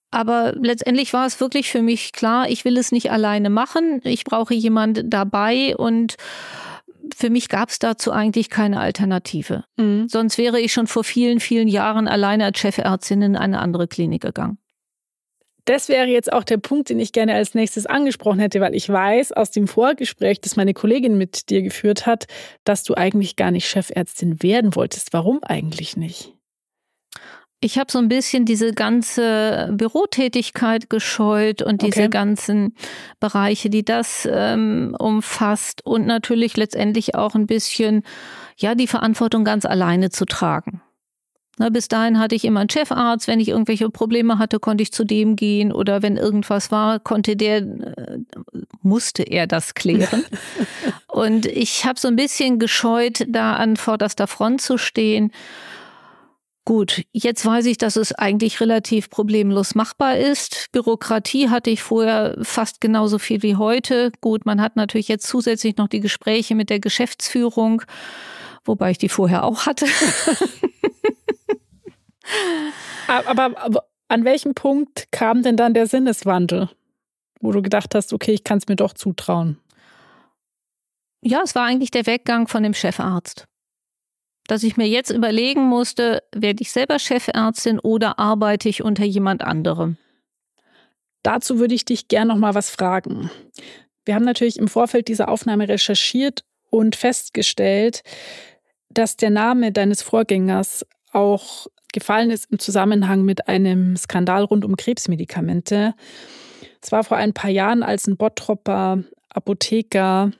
Aber 0.09 0.53
letztendlich 0.57 1.13
war 1.13 1.25
es 1.25 1.39
wirklich 1.39 1.71
für 1.71 1.81
mich 1.81 2.11
klar, 2.11 2.49
ich 2.49 2.65
will 2.65 2.77
es 2.77 2.91
nicht 2.91 3.11
alleine 3.11 3.49
machen. 3.49 4.01
Ich 4.03 4.25
brauche 4.25 4.53
jemand 4.53 5.03
dabei 5.05 5.75
und 5.77 6.15
für 7.15 7.29
mich 7.29 7.47
gab 7.47 7.69
es 7.69 7.79
dazu 7.79 8.11
eigentlich 8.11 8.49
keine 8.49 8.79
Alternative. 8.79 9.63
Mhm. 9.77 10.07
Sonst 10.09 10.37
wäre 10.37 10.59
ich 10.59 10.73
schon 10.73 10.87
vor 10.87 11.03
vielen, 11.03 11.39
vielen 11.39 11.67
Jahren 11.67 12.07
alleine 12.07 12.45
als 12.45 12.59
Chefärztin 12.59 13.21
in 13.21 13.35
eine 13.35 13.59
andere 13.59 13.87
Klinik 13.87 14.21
gegangen. 14.21 14.57
Das 15.65 15.89
wäre 15.89 16.07
jetzt 16.07 16.31
auch 16.31 16.43
der 16.43 16.57
Punkt, 16.57 16.89
den 16.89 16.99
ich 16.99 17.11
gerne 17.11 17.35
als 17.35 17.53
nächstes 17.53 17.85
angesprochen 17.85 18.39
hätte, 18.39 18.61
weil 18.61 18.75
ich 18.75 18.89
weiß 18.89 19.31
aus 19.33 19.51
dem 19.51 19.67
Vorgespräch, 19.67 20.41
das 20.41 20.55
meine 20.55 20.73
Kollegin 20.73 21.17
mit 21.17 21.49
dir 21.49 21.61
geführt 21.61 22.05
hat, 22.05 22.25
dass 22.63 22.83
du 22.83 22.95
eigentlich 22.95 23.35
gar 23.35 23.51
nicht 23.51 23.67
Chefärztin 23.67 24.41
werden 24.41 24.75
wolltest. 24.75 25.13
Warum 25.13 25.43
eigentlich 25.43 25.97
nicht? 25.97 26.33
Ich 27.63 27.77
habe 27.77 27.91
so 27.91 27.99
ein 27.99 28.07
bisschen 28.07 28.45
diese 28.45 28.73
ganze 28.73 29.69
Bürotätigkeit 29.71 30.89
gescheut 30.89 31.61
und 31.61 31.83
diese 31.83 32.01
okay. 32.01 32.09
ganzen 32.09 32.75
Bereiche, 33.19 33.69
die 33.69 33.85
das 33.85 34.27
ähm, 34.29 34.95
umfasst 34.97 35.85
und 35.85 36.07
natürlich 36.07 36.57
letztendlich 36.57 37.13
auch 37.13 37.35
ein 37.35 37.45
bisschen, 37.45 38.01
ja, 38.57 38.73
die 38.73 38.87
Verantwortung 38.87 39.43
ganz 39.43 39.65
alleine 39.65 40.09
zu 40.09 40.25
tragen. 40.25 40.81
Na, 41.57 41.69
bis 41.69 41.87
dahin 41.89 42.17
hatte 42.17 42.35
ich 42.35 42.45
immer 42.45 42.61
einen 42.61 42.69
Chefarzt. 42.69 43.27
Wenn 43.27 43.39
ich 43.39 43.49
irgendwelche 43.49 43.89
Probleme 43.89 44.39
hatte, 44.39 44.59
konnte 44.59 44.81
ich 44.83 44.93
zu 44.93 45.03
dem 45.03 45.35
gehen 45.35 45.71
oder 45.71 46.01
wenn 46.01 46.17
irgendwas 46.17 46.71
war, 46.71 46.99
konnte 46.99 47.35
der, 47.35 47.57
äh, 47.57 48.19
musste 48.81 49.23
er 49.23 49.47
das 49.47 49.73
klären. 49.73 50.23
und 51.07 51.45
ich 51.45 51.85
habe 51.85 51.99
so 51.99 52.07
ein 52.07 52.15
bisschen 52.15 52.57
gescheut, 52.57 53.25
da 53.27 53.55
an 53.55 53.75
vorderster 53.75 54.27
Front 54.27 54.61
zu 54.61 54.77
stehen. 54.77 55.31
Gut, 56.63 57.03
jetzt 57.11 57.43
weiß 57.43 57.65
ich, 57.65 57.79
dass 57.79 57.95
es 57.95 58.13
eigentlich 58.13 58.61
relativ 58.61 59.09
problemlos 59.09 59.73
machbar 59.73 60.17
ist. 60.17 60.67
Bürokratie 60.71 61.49
hatte 61.49 61.71
ich 61.71 61.81
vorher 61.81 62.37
fast 62.43 62.81
genauso 62.81 63.17
viel 63.17 63.41
wie 63.41 63.55
heute. 63.55 64.11
Gut, 64.21 64.45
man 64.45 64.61
hat 64.61 64.75
natürlich 64.75 65.07
jetzt 65.07 65.27
zusätzlich 65.27 65.77
noch 65.77 65.87
die 65.87 66.01
Gespräche 66.01 66.53
mit 66.53 66.69
der 66.69 66.79
Geschäftsführung, 66.79 67.81
wobei 68.63 68.91
ich 68.91 68.99
die 68.99 69.09
vorher 69.09 69.43
auch 69.43 69.65
hatte. 69.65 69.87
aber, 73.07 73.57
aber 73.57 73.85
an 74.07 74.25
welchem 74.25 74.53
Punkt 74.53 75.11
kam 75.11 75.43
denn 75.43 75.57
dann 75.57 75.73
der 75.73 75.87
Sinneswandel, 75.87 76.69
wo 77.39 77.51
du 77.51 77.61
gedacht 77.61 77.95
hast, 77.95 78.13
okay, 78.13 78.33
ich 78.33 78.43
kann 78.43 78.57
es 78.57 78.67
mir 78.67 78.75
doch 78.75 78.93
zutrauen? 78.93 79.57
Ja, 81.21 81.41
es 81.43 81.55
war 81.55 81.65
eigentlich 81.65 81.91
der 81.91 82.05
Weggang 82.05 82.47
von 82.47 82.63
dem 82.63 82.73
Chefarzt 82.73 83.47
dass 84.51 84.63
ich 84.63 84.75
mir 84.75 84.87
jetzt 84.87 85.11
überlegen 85.11 85.63
musste, 85.63 86.23
werde 86.35 86.61
ich 86.61 86.73
selber 86.73 86.99
Chefärztin 86.99 87.79
oder 87.79 88.19
arbeite 88.19 88.67
ich 88.67 88.83
unter 88.83 89.05
jemand 89.05 89.43
anderem? 89.43 89.95
Dazu 91.23 91.57
würde 91.57 91.73
ich 91.73 91.85
dich 91.85 92.09
gern 92.09 92.27
noch 92.27 92.35
mal 92.35 92.53
was 92.53 92.69
fragen. 92.69 93.29
Wir 94.03 94.13
haben 94.13 94.25
natürlich 94.25 94.59
im 94.59 94.67
Vorfeld 94.67 95.07
dieser 95.07 95.29
Aufnahme 95.29 95.69
recherchiert 95.69 96.43
und 96.69 96.97
festgestellt, 96.97 98.01
dass 98.89 99.15
der 99.15 99.29
Name 99.29 99.71
deines 99.71 100.01
Vorgängers 100.01 100.85
auch 101.13 101.67
gefallen 101.93 102.31
ist 102.31 102.51
im 102.51 102.59
Zusammenhang 102.59 103.23
mit 103.23 103.47
einem 103.47 103.95
Skandal 103.95 104.43
rund 104.43 104.65
um 104.65 104.75
Krebsmedikamente. 104.75 105.93
Es 106.81 106.91
war 106.91 107.03
vor 107.03 107.17
ein 107.17 107.33
paar 107.33 107.49
Jahren, 107.49 107.83
als 107.83 108.07
ein 108.07 108.17
Bottropper 108.17 109.03
Apotheker 109.29 110.31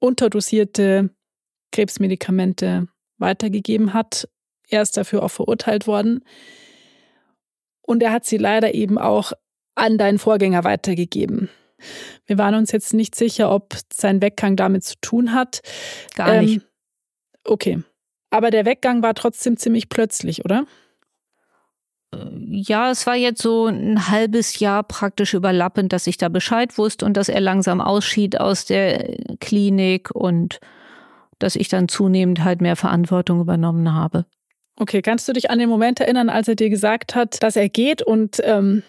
unterdosierte 0.00 1.10
Krebsmedikamente 1.72 2.88
weitergegeben 3.18 3.94
hat. 3.94 4.28
Er 4.68 4.82
ist 4.82 4.96
dafür 4.96 5.22
auch 5.22 5.30
verurteilt 5.30 5.86
worden. 5.86 6.24
Und 7.82 8.02
er 8.02 8.12
hat 8.12 8.26
sie 8.26 8.36
leider 8.36 8.74
eben 8.74 8.98
auch 8.98 9.32
an 9.74 9.98
deinen 9.98 10.18
Vorgänger 10.18 10.64
weitergegeben. 10.64 11.48
Wir 12.26 12.38
waren 12.38 12.54
uns 12.54 12.72
jetzt 12.72 12.92
nicht 12.92 13.14
sicher, 13.14 13.50
ob 13.50 13.74
sein 13.92 14.20
Weggang 14.20 14.56
damit 14.56 14.84
zu 14.84 14.96
tun 15.00 15.32
hat. 15.32 15.60
Gar 16.14 16.42
nicht. 16.42 16.56
Ähm, 16.56 16.62
okay. 17.44 17.82
Aber 18.30 18.50
der 18.50 18.66
Weggang 18.66 19.02
war 19.02 19.14
trotzdem 19.14 19.56
ziemlich 19.56 19.88
plötzlich, 19.88 20.44
oder? 20.44 20.66
Ja, 22.50 22.90
es 22.90 23.06
war 23.06 23.16
jetzt 23.16 23.42
so 23.42 23.66
ein 23.66 24.08
halbes 24.08 24.58
Jahr 24.60 24.82
praktisch 24.82 25.34
überlappend, 25.34 25.92
dass 25.92 26.06
ich 26.06 26.16
da 26.16 26.28
Bescheid 26.28 26.78
wusste 26.78 27.04
und 27.04 27.16
dass 27.16 27.28
er 27.28 27.40
langsam 27.40 27.80
ausschied 27.80 28.40
aus 28.40 28.64
der 28.64 29.14
Klinik 29.40 30.10
und 30.12 30.58
dass 31.38 31.54
ich 31.54 31.68
dann 31.68 31.88
zunehmend 31.88 32.42
halt 32.42 32.62
mehr 32.62 32.76
Verantwortung 32.76 33.40
übernommen 33.40 33.92
habe. 33.92 34.24
Okay, 34.76 35.02
kannst 35.02 35.28
du 35.28 35.32
dich 35.32 35.50
an 35.50 35.58
den 35.58 35.68
Moment 35.68 36.00
erinnern, 36.00 36.30
als 36.30 36.48
er 36.48 36.54
dir 36.54 36.70
gesagt 36.70 37.14
hat, 37.14 37.42
dass 37.42 37.56
er 37.56 37.68
geht 37.68 38.00
und 38.00 38.40
ähm, 38.42 38.82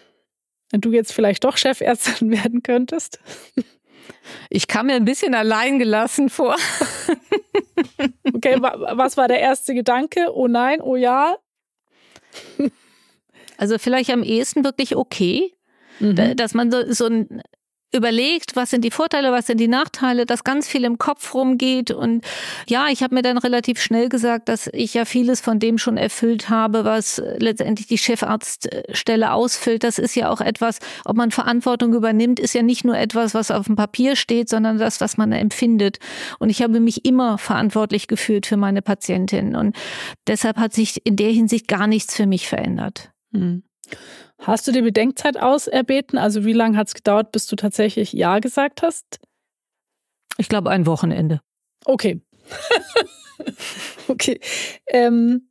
du 0.71 0.93
jetzt 0.93 1.11
vielleicht 1.11 1.43
doch 1.43 1.57
Chefärztin 1.57 2.31
werden 2.43 2.63
könntest? 2.63 3.19
Ich 4.49 4.67
kam 4.67 4.88
mir 4.88 4.95
ein 4.95 5.05
bisschen 5.05 5.35
alleingelassen 5.35 6.29
vor. 6.29 6.55
okay, 8.33 8.55
was 8.61 9.17
war 9.17 9.27
der 9.27 9.39
erste 9.39 9.73
Gedanke? 9.73 10.27
Oh 10.33 10.47
nein, 10.47 10.81
oh 10.81 10.95
ja. 10.95 11.35
Also 13.59 13.77
vielleicht 13.77 14.09
am 14.09 14.23
ehesten 14.23 14.63
wirklich 14.63 14.95
okay, 14.95 15.53
mhm. 15.99 16.35
dass 16.37 16.53
man 16.53 16.71
so, 16.71 16.91
so 16.91 17.07
ein 17.07 17.41
überlegt, 17.91 18.55
was 18.55 18.69
sind 18.69 18.85
die 18.85 18.91
Vorteile, 18.91 19.31
was 19.31 19.47
sind 19.47 19.59
die 19.59 19.67
Nachteile, 19.67 20.25
dass 20.25 20.43
ganz 20.43 20.67
viel 20.67 20.83
im 20.83 20.99
Kopf 20.99 21.33
rumgeht. 21.33 21.89
Und 21.89 22.23
ja, 22.67 22.87
ich 22.89 23.01
habe 23.01 23.15
mir 23.15 23.21
dann 23.23 23.37
relativ 23.37 23.81
schnell 23.81 24.09
gesagt, 24.09 24.47
dass 24.47 24.69
ich 24.71 24.93
ja 24.93 25.05
vieles 25.05 25.41
von 25.41 25.59
dem 25.59 25.77
schon 25.77 25.97
erfüllt 25.97 26.49
habe, 26.49 26.85
was 26.85 27.21
letztendlich 27.37 27.87
die 27.87 27.97
Chefarztstelle 27.97 29.33
ausfüllt. 29.33 29.83
Das 29.83 29.97
ist 29.97 30.15
ja 30.15 30.29
auch 30.29 30.39
etwas, 30.39 30.79
ob 31.03 31.17
man 31.17 31.31
Verantwortung 31.31 31.93
übernimmt, 31.93 32.39
ist 32.39 32.53
ja 32.53 32.61
nicht 32.61 32.85
nur 32.85 32.97
etwas, 32.97 33.33
was 33.33 33.49
auf 33.49 33.65
dem 33.65 33.75
Papier 33.75 34.15
steht, 34.15 34.49
sondern 34.49 34.77
das, 34.77 35.01
was 35.01 35.17
man 35.17 35.31
empfindet. 35.31 35.97
Und 36.37 36.49
ich 36.49 36.61
habe 36.61 36.79
mich 36.79 37.05
immer 37.05 37.39
verantwortlich 37.39 38.07
gefühlt 38.07 38.45
für 38.45 38.57
meine 38.57 38.83
Patientin. 38.83 39.55
Und 39.55 39.75
deshalb 40.27 40.57
hat 40.57 40.73
sich 40.73 41.05
in 41.05 41.15
der 41.15 41.31
Hinsicht 41.31 41.67
gar 41.67 41.87
nichts 41.87 42.15
für 42.15 42.27
mich 42.27 42.47
verändert. 42.47 43.09
Hm. 43.31 43.63
Hast 44.39 44.67
du 44.67 44.71
die 44.71 44.81
Bedenkzeit 44.81 45.38
auserbeten? 45.38 46.17
Also 46.17 46.45
wie 46.45 46.53
lange 46.53 46.77
hat 46.77 46.88
es 46.88 46.93
gedauert, 46.93 47.31
bis 47.31 47.48
du 47.48 47.55
tatsächlich 47.55 48.13
Ja 48.13 48.39
gesagt 48.39 48.81
hast? 48.81 49.19
Ich 50.38 50.48
glaube 50.48 50.69
ein 50.69 50.86
Wochenende. 50.86 51.41
Okay. 51.86 52.21
okay. 54.07 54.39
Ähm, 54.88 55.50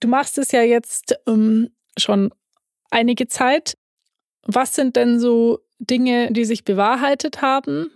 du 0.00 0.08
machst 0.08 0.38
es 0.38 0.52
ja 0.52 0.62
jetzt 0.62 1.14
ähm, 1.26 1.70
schon 1.98 2.32
einige 2.90 3.28
Zeit. 3.28 3.76
Was 4.46 4.74
sind 4.74 4.96
denn 4.96 5.20
so 5.20 5.60
Dinge, 5.78 6.32
die 6.32 6.44
sich 6.44 6.64
bewahrheitet 6.64 7.42
haben 7.42 7.90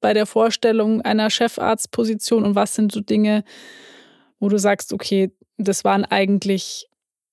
bei 0.00 0.12
der 0.12 0.26
Vorstellung 0.26 1.00
einer 1.00 1.30
Chefarztposition 1.30 2.44
und 2.44 2.54
was 2.54 2.74
sind 2.74 2.92
so 2.92 3.00
Dinge, 3.00 3.44
wo 4.38 4.48
du 4.48 4.58
sagst, 4.58 4.92
okay, 4.92 5.32
das 5.56 5.84
waren 5.84 6.04
eigentlich 6.04 6.88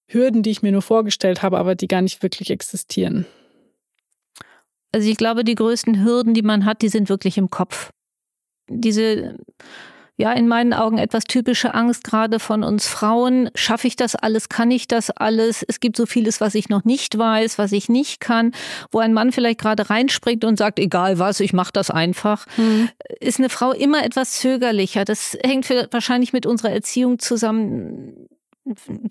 Hürden, 0.10 0.44
die 0.44 0.50
ich 0.50 0.62
mir 0.62 0.72
nur 0.72 0.82
vorgestellt 0.82 1.42
habe, 1.44 1.58
aber 1.58 1.76
die 1.76 1.88
gar 1.88 2.02
nicht 2.02 2.24
wirklich 2.24 2.50
existieren? 2.50 3.26
Also 4.92 5.08
ich 5.08 5.18
glaube, 5.18 5.44
die 5.44 5.56
größten 5.56 6.04
Hürden, 6.04 6.34
die 6.34 6.42
man 6.42 6.66
hat, 6.66 6.82
die 6.82 6.90
sind 6.90 7.10
wirklich 7.10 7.38
im 7.38 7.52
Kopf. 7.52 7.92
Diese, 8.68 9.38
ja, 10.18 10.32
in 10.34 10.48
meinen 10.48 10.74
Augen 10.74 10.98
etwas 10.98 11.26
typische 11.26 11.76
Angst, 11.76 12.04
gerade 12.04 12.40
von 12.40 12.64
uns 12.64 12.88
Frauen. 12.88 13.52
Schaffe 13.54 13.88
ich 13.88 13.96
das 13.96 14.16
alles? 14.16 14.50
Kann 14.50 14.72
ich 14.72 14.88
das 14.88 15.12
alles? 15.12 15.64
Es 15.68 15.80
gibt 15.80 15.96
so 15.96 16.08
vieles, 16.08 16.42
was 16.42 16.56
ich 16.56 16.70
noch 16.70 16.86
nicht 16.86 17.16
weiß, 17.16 17.60
was 17.60 17.72
ich 17.72 17.88
nicht 17.88 18.20
kann, 18.20 18.52
wo 18.92 18.98
ein 18.98 19.14
Mann 19.14 19.32
vielleicht 19.32 19.60
gerade 19.60 19.92
reinspringt 19.92 20.44
und 20.44 20.58
sagt, 20.58 20.80
egal 20.80 21.20
was, 21.20 21.40
ich 21.40 21.54
mache 21.54 21.72
das 21.72 21.92
einfach. 21.92 22.48
Mhm. 22.58 22.90
Ist 23.20 23.38
eine 23.38 23.50
Frau 23.50 23.74
immer 23.74 24.04
etwas 24.04 24.34
zögerlicher. 24.34 25.06
Das 25.06 25.38
hängt 25.44 25.70
wahrscheinlich 25.92 26.34
mit 26.34 26.48
unserer 26.48 26.72
Erziehung 26.72 27.20
zusammen 27.20 28.28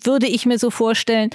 würde 0.03 0.27
ich 0.27 0.45
mir 0.45 0.59
so 0.59 0.69
vorstellen. 0.69 1.29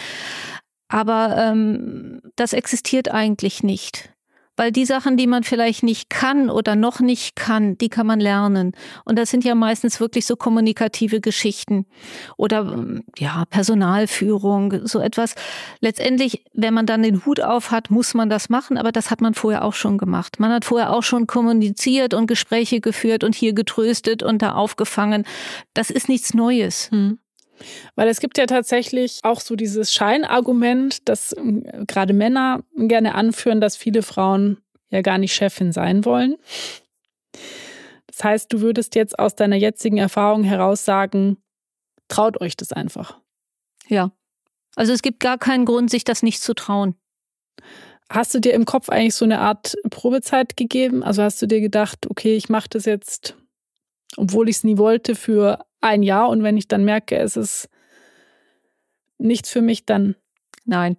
Aber 0.89 1.37
ähm, 1.37 2.21
das 2.37 2.53
existiert 2.53 3.11
eigentlich 3.11 3.63
nicht. 3.63 4.15
Weil 4.57 4.71
die 4.71 4.85
Sachen, 4.85 5.17
die 5.17 5.27
man 5.27 5.43
vielleicht 5.43 5.83
nicht 5.83 6.11
kann 6.11 6.49
oder 6.49 6.77
noch 6.77 7.01
nicht 7.01 7.35
kann, 7.35 7.77
die 7.77 7.89
kann 7.89 8.07
man 8.07 8.21
lernen. 8.21 8.73
Und 9.05 9.19
das 9.19 9.31
sind 9.31 9.43
ja 9.43 9.57
meistens 9.57 9.99
wirklich 9.99 10.27
so 10.27 10.37
kommunikative 10.37 11.21
Geschichten 11.21 11.87
oder 12.37 12.87
ja, 13.19 13.45
Personalführung, 13.51 14.87
so 14.87 15.01
etwas. 15.01 15.35
Letztendlich, 15.81 16.45
wenn 16.53 16.73
man 16.73 16.87
dann 16.87 17.03
den 17.03 17.27
Hut 17.27 17.41
auf 17.41 17.73
hat, 17.73 17.91
muss 17.91 18.15
man 18.15 18.31
das 18.31 18.49
machen, 18.49 18.79
aber 18.79 18.93
das 18.93 19.11
hat 19.11 19.21
man 19.21 19.35
vorher 19.35 19.65
auch 19.65 19.75
schon 19.75 19.99
gemacht. 19.99 20.39
Man 20.39 20.53
hat 20.53 20.65
vorher 20.65 20.93
auch 20.93 21.03
schon 21.03 21.27
kommuniziert 21.27 22.15
und 22.15 22.29
Gespräche 22.29 22.81
geführt 22.81 23.25
und 23.25 23.35
hier 23.35 23.55
getröstet 23.55 24.23
und 24.23 24.41
da 24.41 24.53
aufgefangen. 24.55 25.25
Das 25.75 25.91
ist 25.91 26.09
nichts 26.09 26.33
Neues. 26.33 26.93
Hm. 26.93 27.19
Weil 27.95 28.09
es 28.09 28.21
gibt 28.21 28.39
ja 28.39 28.47
tatsächlich 28.47 29.21
auch 29.23 29.41
so 29.41 29.57
dieses 29.57 29.93
Scheinargument, 29.93 31.09
dass 31.09 31.37
ähm, 31.37 31.65
gerade 31.87 32.13
Männer 32.13 32.63
gerne 32.77 33.15
anführen, 33.15 33.61
dass 33.61 33.77
viele 33.77 34.03
Frauen 34.03 34.59
ja 34.91 35.03
gar 35.03 35.19
nicht 35.19 35.35
Chefin 35.35 35.73
sein 35.73 36.05
wollen. 36.05 36.37
Das 38.07 38.23
heißt, 38.23 38.53
du 38.53 38.61
würdest 38.61 38.95
jetzt 38.95 39.19
aus 39.19 39.35
deiner 39.35 39.57
jetzigen 39.57 39.99
Erfahrung 39.99 40.45
heraus 40.45 40.85
sagen, 40.85 41.39
traut 42.09 42.41
euch 42.41 42.57
das 42.57 42.73
einfach. 42.73 43.19
Ja. 43.89 44.13
Also 44.77 44.93
es 44.93 45.03
gibt 45.03 45.21
gar 45.21 45.39
keinen 45.39 45.65
Grund, 45.65 45.91
sich 45.91 46.05
das 46.05 46.23
nicht 46.23 46.41
zu 46.41 46.55
trauen. 46.55 46.95
Hast 48.09 48.35
du 48.35 48.41
dir 48.41 48.53
im 48.53 48.65
Kopf 48.67 48.89
eigentlich 48.89 49.15
so 49.15 49.25
eine 49.25 49.41
Art 49.41 49.75
Probezeit 49.91 50.57
gegeben? 50.57 51.03
Also 51.03 51.23
hast 51.23 51.41
du 51.41 51.47
dir 51.47 51.61
gedacht, 51.61 52.07
okay, 52.09 52.37
ich 52.37 52.49
mache 52.49 52.69
das 52.69 52.85
jetzt, 52.85 53.37
obwohl 54.17 54.49
ich 54.49 54.57
es 54.57 54.65
nie 54.65 54.79
wollte, 54.79 55.15
für 55.15 55.65
ein 55.81 56.03
Jahr 56.03 56.29
und 56.29 56.43
wenn 56.43 56.57
ich 56.57 56.69
dann 56.69 56.85
merke, 56.85 57.17
es 57.17 57.37
ist 57.37 57.69
nichts 59.19 59.51
für 59.51 59.63
mich, 59.63 59.87
dann. 59.87 60.17
Nein. 60.65 60.97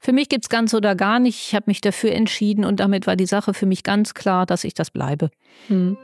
Für 0.00 0.12
mich 0.12 0.28
gibt 0.28 0.44
es 0.44 0.48
ganz 0.48 0.74
oder 0.74 0.94
gar 0.94 1.18
nicht. 1.18 1.48
Ich 1.48 1.54
habe 1.54 1.64
mich 1.66 1.80
dafür 1.80 2.12
entschieden 2.12 2.64
und 2.64 2.78
damit 2.78 3.06
war 3.06 3.16
die 3.16 3.26
Sache 3.26 3.52
für 3.52 3.66
mich 3.66 3.82
ganz 3.82 4.14
klar, 4.14 4.46
dass 4.46 4.62
ich 4.62 4.74
das 4.74 4.90
bleibe. 4.90 5.30
Hm. 5.66 5.96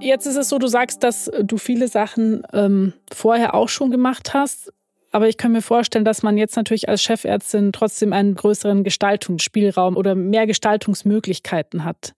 Jetzt 0.00 0.26
ist 0.26 0.36
es 0.36 0.48
so, 0.48 0.58
du 0.58 0.68
sagst, 0.68 1.02
dass 1.02 1.30
du 1.42 1.58
viele 1.58 1.88
Sachen 1.88 2.42
ähm, 2.52 2.92
vorher 3.12 3.54
auch 3.54 3.68
schon 3.68 3.90
gemacht 3.90 4.34
hast. 4.34 4.72
Aber 5.16 5.30
ich 5.30 5.38
kann 5.38 5.52
mir 5.52 5.62
vorstellen, 5.62 6.04
dass 6.04 6.22
man 6.22 6.36
jetzt 6.36 6.56
natürlich 6.56 6.90
als 6.90 7.02
Chefärztin 7.02 7.72
trotzdem 7.72 8.12
einen 8.12 8.34
größeren 8.34 8.84
Gestaltungsspielraum 8.84 9.96
oder 9.96 10.14
mehr 10.14 10.46
Gestaltungsmöglichkeiten 10.46 11.84
hat. 11.84 12.14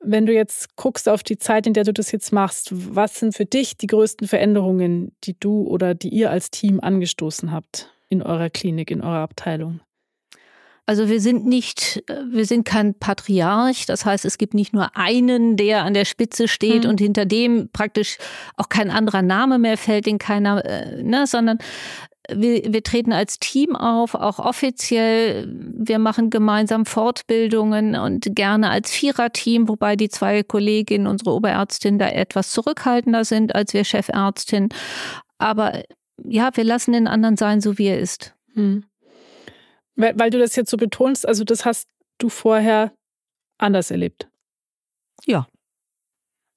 Wenn 0.00 0.24
du 0.24 0.32
jetzt 0.32 0.74
guckst 0.74 1.06
auf 1.06 1.22
die 1.22 1.36
Zeit, 1.36 1.66
in 1.66 1.74
der 1.74 1.84
du 1.84 1.92
das 1.92 2.12
jetzt 2.12 2.32
machst, 2.32 2.70
was 2.72 3.20
sind 3.20 3.36
für 3.36 3.44
dich 3.44 3.76
die 3.76 3.88
größten 3.88 4.26
Veränderungen, 4.26 5.14
die 5.24 5.38
du 5.38 5.66
oder 5.66 5.94
die 5.94 6.08
ihr 6.08 6.30
als 6.30 6.50
Team 6.50 6.80
angestoßen 6.80 7.52
habt 7.52 7.90
in 8.08 8.22
eurer 8.22 8.48
Klinik, 8.48 8.90
in 8.90 9.02
eurer 9.02 9.20
Abteilung? 9.20 9.80
Also 10.86 11.08
wir 11.08 11.20
sind 11.20 11.46
nicht, 11.46 12.04
wir 12.30 12.44
sind 12.44 12.64
kein 12.64 12.94
Patriarch. 12.94 13.86
Das 13.86 14.04
heißt, 14.04 14.24
es 14.24 14.36
gibt 14.36 14.52
nicht 14.52 14.74
nur 14.74 14.96
einen, 14.96 15.56
der 15.56 15.82
an 15.82 15.94
der 15.94 16.04
Spitze 16.04 16.46
steht 16.46 16.84
hm. 16.84 16.90
und 16.90 17.00
hinter 17.00 17.24
dem 17.24 17.70
praktisch 17.70 18.18
auch 18.56 18.68
kein 18.68 18.90
anderer 18.90 19.22
Name 19.22 19.58
mehr 19.58 19.78
fällt, 19.78 20.06
den 20.06 20.18
keiner, 20.18 20.64
äh, 20.64 21.02
ne, 21.02 21.26
sondern 21.26 21.58
wir, 22.30 22.72
wir 22.72 22.82
treten 22.82 23.12
als 23.12 23.38
Team 23.38 23.76
auf, 23.76 24.14
auch 24.14 24.38
offiziell. 24.38 25.46
Wir 25.48 25.98
machen 25.98 26.30
gemeinsam 26.30 26.86
Fortbildungen 26.86 27.96
und 27.96 28.34
gerne 28.34 28.70
als 28.70 28.90
Viererteam, 28.90 29.68
wobei 29.68 29.96
die 29.96 30.08
zwei 30.08 30.42
Kolleginnen, 30.42 31.06
unsere 31.06 31.32
Oberärztin, 31.32 31.98
da 31.98 32.08
etwas 32.08 32.50
zurückhaltender 32.50 33.24
sind 33.24 33.54
als 33.54 33.74
wir 33.74 33.84
Chefärztin. 33.84 34.68
Aber 35.38 35.82
ja, 36.22 36.50
wir 36.54 36.64
lassen 36.64 36.92
den 36.92 37.06
anderen 37.06 37.36
sein, 37.36 37.60
so 37.60 37.78
wie 37.78 37.88
er 37.88 37.98
ist. 37.98 38.34
Hm. 38.54 38.84
Weil, 39.96 40.18
weil 40.18 40.30
du 40.30 40.38
das 40.38 40.56
jetzt 40.56 40.70
so 40.70 40.76
betonst, 40.76 41.26
also 41.26 41.44
das 41.44 41.64
hast 41.64 41.88
du 42.18 42.28
vorher 42.28 42.92
anders 43.58 43.90
erlebt. 43.90 44.28
Ja. 45.26 45.46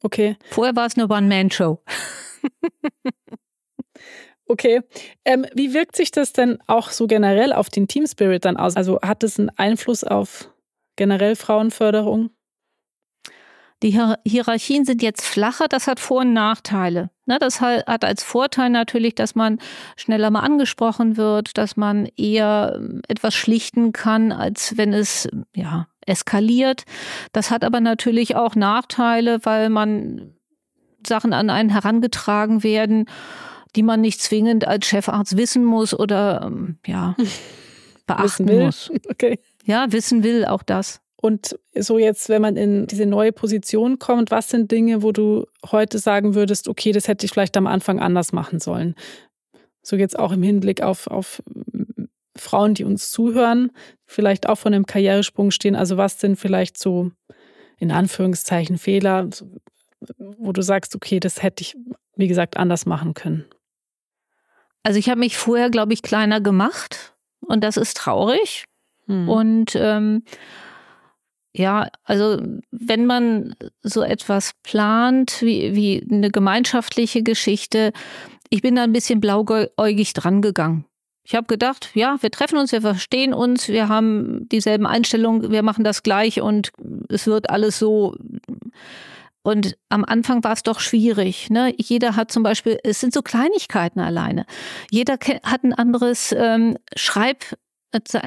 Okay. 0.04 0.38
Vorher 0.50 0.76
war 0.76 0.86
es 0.86 0.98
eine 0.98 1.08
One-Man-Show. 1.10 1.82
Okay. 4.48 4.82
Ähm, 5.26 5.46
wie 5.54 5.74
wirkt 5.74 5.96
sich 5.96 6.12
das 6.12 6.34
denn 6.34 6.60
auch 6.68 6.90
so 6.92 7.08
generell 7.08 7.54
auf 7.54 7.70
den 7.70 7.88
Team 7.88 8.08
Spirit 8.08 8.46
dann 8.46 8.58
aus? 8.58 8.76
Also 8.76 9.00
hat 9.02 9.24
es 9.24 9.40
einen 9.40 9.50
Einfluss 9.58 10.04
auf 10.04 10.50
generell 10.96 11.36
Frauenförderung? 11.36 12.30
Die 13.84 14.00
Hierarchien 14.26 14.86
sind 14.86 15.04
jetzt 15.04 15.24
flacher, 15.24 15.68
das 15.68 15.86
hat 15.86 16.00
Vor- 16.00 16.22
und 16.22 16.34
Nachteile. 16.34 17.12
Ne, 17.28 17.38
das 17.40 17.62
hat 17.62 18.04
als 18.04 18.24
Vorteil 18.24 18.72
natürlich, 18.72 19.14
dass 19.14 19.36
man 19.36 19.60
schneller 19.98 20.32
mal 20.32 20.40
angesprochen 20.40 21.16
wird, 21.16 21.58
dass 21.60 21.78
man 21.78 22.08
eher 22.16 22.74
ähm, 22.76 23.02
etwas 23.08 23.36
schlichten 23.36 23.92
kann, 23.92 24.32
als 24.32 24.78
wenn 24.78 24.94
es 24.94 25.28
ja 25.54 25.88
eskaliert. 26.06 26.84
Das 27.34 27.52
hat 27.52 27.64
aber 27.64 27.82
natürlich 27.82 28.36
auch 28.36 28.56
Nachteile, 28.56 29.40
weil 29.44 29.70
man 29.70 30.34
Sachen 31.06 31.34
an 31.34 31.52
einen 31.52 31.70
herangetragen 31.70 32.64
werden 32.64 33.06
die 33.76 33.84
man 33.84 34.02
nicht 34.02 34.22
zwingend 34.22 34.68
als 34.68 34.88
Chefarzt 34.88 35.38
wissen 35.38 35.64
muss 35.64 35.98
oder 35.98 36.42
ähm, 36.46 36.78
ja, 36.86 37.16
beachten 38.08 38.46
muss. 38.46 38.92
Okay. 39.10 39.40
Ja, 39.66 39.92
wissen 39.92 40.24
will 40.24 40.46
auch 40.46 40.64
das. 40.64 41.02
Und 41.20 41.60
so 41.76 41.98
jetzt, 41.98 42.30
wenn 42.30 42.42
man 42.42 42.56
in 42.58 42.86
diese 42.86 43.06
neue 43.06 43.32
Position 43.32 43.98
kommt, 43.98 44.30
was 44.30 44.50
sind 44.50 44.72
Dinge, 44.72 45.02
wo 45.02 45.12
du 45.12 45.48
heute 45.72 45.98
sagen 45.98 46.36
würdest, 46.36 46.68
okay, 46.68 46.92
das 46.92 47.08
hätte 47.08 47.26
ich 47.26 47.32
vielleicht 47.32 47.58
am 47.58 47.68
Anfang 47.68 48.00
anders 48.00 48.34
machen 48.34 48.60
sollen? 48.60 48.96
So 49.82 49.96
jetzt 49.96 50.18
auch 50.18 50.32
im 50.32 50.44
Hinblick 50.44 50.82
auf, 50.82 51.08
auf 51.08 51.42
Frauen, 52.36 52.76
die 52.76 52.84
uns 52.84 53.10
zuhören, 53.10 53.72
vielleicht 54.06 54.48
auch 54.48 54.58
von 54.58 54.74
einem 54.74 54.86
Karrieresprung 54.86 55.50
stehen. 55.50 55.76
Also 55.76 55.98
was 55.98 56.20
sind 56.20 56.38
vielleicht 56.38 56.78
so 56.78 57.12
in 57.80 57.92
Anführungszeichen 57.92 58.78
Fehler, 58.78 59.28
wo 60.18 60.52
du 60.52 60.62
sagst, 60.62 60.96
okay, 60.96 61.20
das 61.20 61.42
hätte 61.42 61.62
ich, 61.62 61.76
wie 62.16 62.28
gesagt, 62.28 62.58
anders 62.58 62.86
machen 62.86 63.16
können? 63.16 63.46
Also 64.84 65.00
ich 65.00 65.10
habe 65.10 65.20
mich 65.20 65.38
vorher, 65.38 65.70
glaube 65.70 65.94
ich, 65.94 66.02
kleiner 66.02 66.42
gemacht 66.42 67.16
und 67.40 67.64
das 67.64 67.78
ist 67.78 67.98
traurig. 67.98 68.66
Hm. 69.08 69.30
Und 69.30 69.76
ähm, 69.76 70.24
ja, 71.54 71.88
also 72.04 72.42
wenn 72.72 73.06
man 73.06 73.56
so 73.82 74.04
etwas 74.04 74.52
plant 74.64 75.42
wie, 75.42 75.76
wie 75.76 76.06
eine 76.10 76.30
gemeinschaftliche 76.30 77.24
Geschichte, 77.24 77.94
ich 78.50 78.62
bin 78.62 78.76
da 78.76 78.84
ein 78.84 78.94
bisschen 78.94 79.20
blauäugig 79.20 80.14
dran 80.14 80.42
gegangen. 80.42 80.86
Ich 81.24 81.36
habe 81.36 81.48
gedacht, 81.48 81.90
ja, 81.94 82.16
wir 82.22 82.32
treffen 82.32 82.58
uns, 82.58 82.72
wir 82.72 82.82
verstehen 82.82 83.34
uns, 83.34 83.68
wir 83.68 83.90
haben 83.90 84.48
dieselben 84.50 84.86
Einstellungen, 84.86 85.52
wir 85.52 85.62
machen 85.62 85.84
das 85.84 86.02
gleich 86.02 86.40
und 86.40 86.72
es 87.10 87.28
wird 87.28 87.50
alles 87.50 87.80
so 87.80 88.16
und 89.48 89.78
am 89.88 90.04
Anfang 90.04 90.44
war 90.44 90.52
es 90.52 90.64
doch 90.64 90.82
schwierig. 90.82 91.50
Ne? 91.50 91.74
Jeder 91.78 92.18
hat 92.18 92.34
zum 92.34 92.44
Beispiel, 92.44 92.80
es 92.84 93.00
sind 93.00 93.14
so 93.14 93.22
Kleinigkeiten 93.22 94.02
alleine. 94.02 94.46
Jeder 94.92 95.18
hat 95.44 95.64
ein 95.64 95.74
anderes 95.74 96.36
ähm, 96.38 96.78
Schreib, 96.98 97.46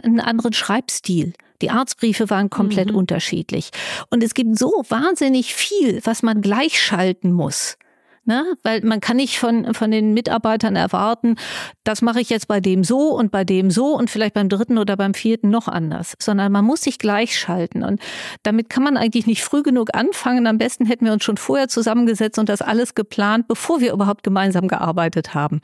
einen 0.02 0.20
anderen 0.20 0.54
Schreibstil. 0.54 1.34
Die 1.60 1.68
Arztbriefe 1.68 2.30
waren 2.30 2.48
komplett 2.48 2.88
mhm. 2.88 2.96
unterschiedlich. 2.96 3.68
Und 4.08 4.24
es 4.24 4.32
gibt 4.32 4.58
so 4.58 4.82
wahnsinnig 4.88 5.54
viel, 5.54 6.00
was 6.04 6.22
man 6.22 6.40
gleichschalten 6.40 7.32
muss. 7.32 7.76
Ne? 8.24 8.54
Weil 8.62 8.82
man 8.82 9.00
kann 9.00 9.16
nicht 9.16 9.38
von, 9.38 9.72
von 9.72 9.90
den 9.90 10.12
Mitarbeitern 10.12 10.76
erwarten, 10.76 11.36
das 11.84 12.02
mache 12.02 12.20
ich 12.20 12.28
jetzt 12.28 12.48
bei 12.48 12.60
dem 12.60 12.84
so 12.84 13.14
und 13.16 13.32
bei 13.32 13.44
dem 13.44 13.70
so 13.70 13.96
und 13.96 14.10
vielleicht 14.10 14.34
beim 14.34 14.50
dritten 14.50 14.76
oder 14.76 14.96
beim 14.96 15.14
vierten 15.14 15.48
noch 15.48 15.68
anders, 15.68 16.16
sondern 16.20 16.52
man 16.52 16.64
muss 16.64 16.82
sich 16.82 16.98
gleichschalten. 16.98 17.82
Und 17.82 18.00
damit 18.42 18.68
kann 18.68 18.82
man 18.82 18.98
eigentlich 18.98 19.26
nicht 19.26 19.42
früh 19.42 19.62
genug 19.62 19.94
anfangen. 19.94 20.46
Am 20.46 20.58
besten 20.58 20.84
hätten 20.84 21.06
wir 21.06 21.14
uns 21.14 21.24
schon 21.24 21.38
vorher 21.38 21.68
zusammengesetzt 21.68 22.38
und 22.38 22.48
das 22.50 22.60
alles 22.60 22.94
geplant, 22.94 23.48
bevor 23.48 23.80
wir 23.80 23.92
überhaupt 23.92 24.22
gemeinsam 24.22 24.68
gearbeitet 24.68 25.32
haben. 25.34 25.60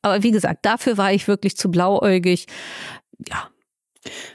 Aber 0.00 0.22
wie 0.22 0.30
gesagt, 0.30 0.64
dafür 0.64 0.96
war 0.96 1.12
ich 1.12 1.28
wirklich 1.28 1.56
zu 1.56 1.70
blauäugig. 1.70 2.46
Ja, 3.28 3.50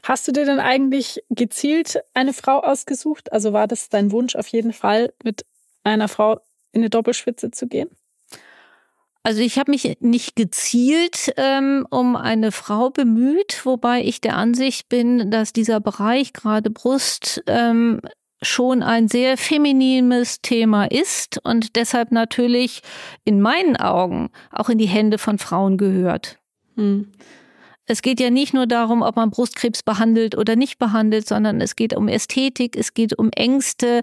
Hast 0.03 0.27
du 0.27 0.31
dir 0.31 0.45
denn 0.45 0.59
eigentlich 0.59 1.23
gezielt 1.29 1.99
eine 2.13 2.33
Frau 2.33 2.59
ausgesucht? 2.59 3.31
Also 3.31 3.53
war 3.53 3.67
das 3.67 3.89
dein 3.89 4.11
Wunsch 4.11 4.35
auf 4.35 4.47
jeden 4.47 4.73
Fall, 4.73 5.13
mit 5.23 5.45
einer 5.83 6.07
Frau 6.07 6.39
in 6.75 6.81
eine 6.81 6.89
Doppelspitze 6.89 7.51
zu 7.51 7.67
gehen? 7.67 7.89
Also 9.23 9.41
ich 9.41 9.57
habe 9.57 9.71
mich 9.71 9.97
nicht 10.01 10.35
gezielt 10.35 11.33
ähm, 11.37 11.87
um 11.89 12.15
eine 12.15 12.51
Frau 12.51 12.91
bemüht, 12.91 13.65
wobei 13.65 14.03
ich 14.03 14.21
der 14.21 14.37
Ansicht 14.37 14.87
bin, 14.87 15.31
dass 15.31 15.51
dieser 15.51 15.79
Bereich 15.79 16.31
gerade 16.31 16.69
Brust 16.69 17.41
ähm, 17.47 18.01
schon 18.43 18.83
ein 18.83 19.07
sehr 19.07 19.37
feminines 19.37 20.41
Thema 20.41 20.85
ist 20.85 21.39
und 21.43 21.75
deshalb 21.75 22.11
natürlich 22.11 22.81
in 23.23 23.41
meinen 23.41 23.75
Augen 23.77 24.29
auch 24.51 24.69
in 24.69 24.77
die 24.77 24.85
Hände 24.85 25.17
von 25.17 25.39
Frauen 25.39 25.77
gehört. 25.77 26.37
Hm. 26.75 27.11
Es 27.87 28.01
geht 28.01 28.19
ja 28.19 28.29
nicht 28.29 28.53
nur 28.53 28.65
darum, 28.65 29.01
ob 29.01 29.15
man 29.15 29.29
Brustkrebs 29.29 29.83
behandelt 29.83 30.35
oder 30.35 30.55
nicht 30.55 30.79
behandelt, 30.79 31.27
sondern 31.27 31.61
es 31.61 31.75
geht 31.75 31.95
um 31.95 32.07
Ästhetik, 32.07 32.75
es 32.75 32.93
geht 32.93 33.17
um 33.17 33.29
Ängste, 33.31 34.01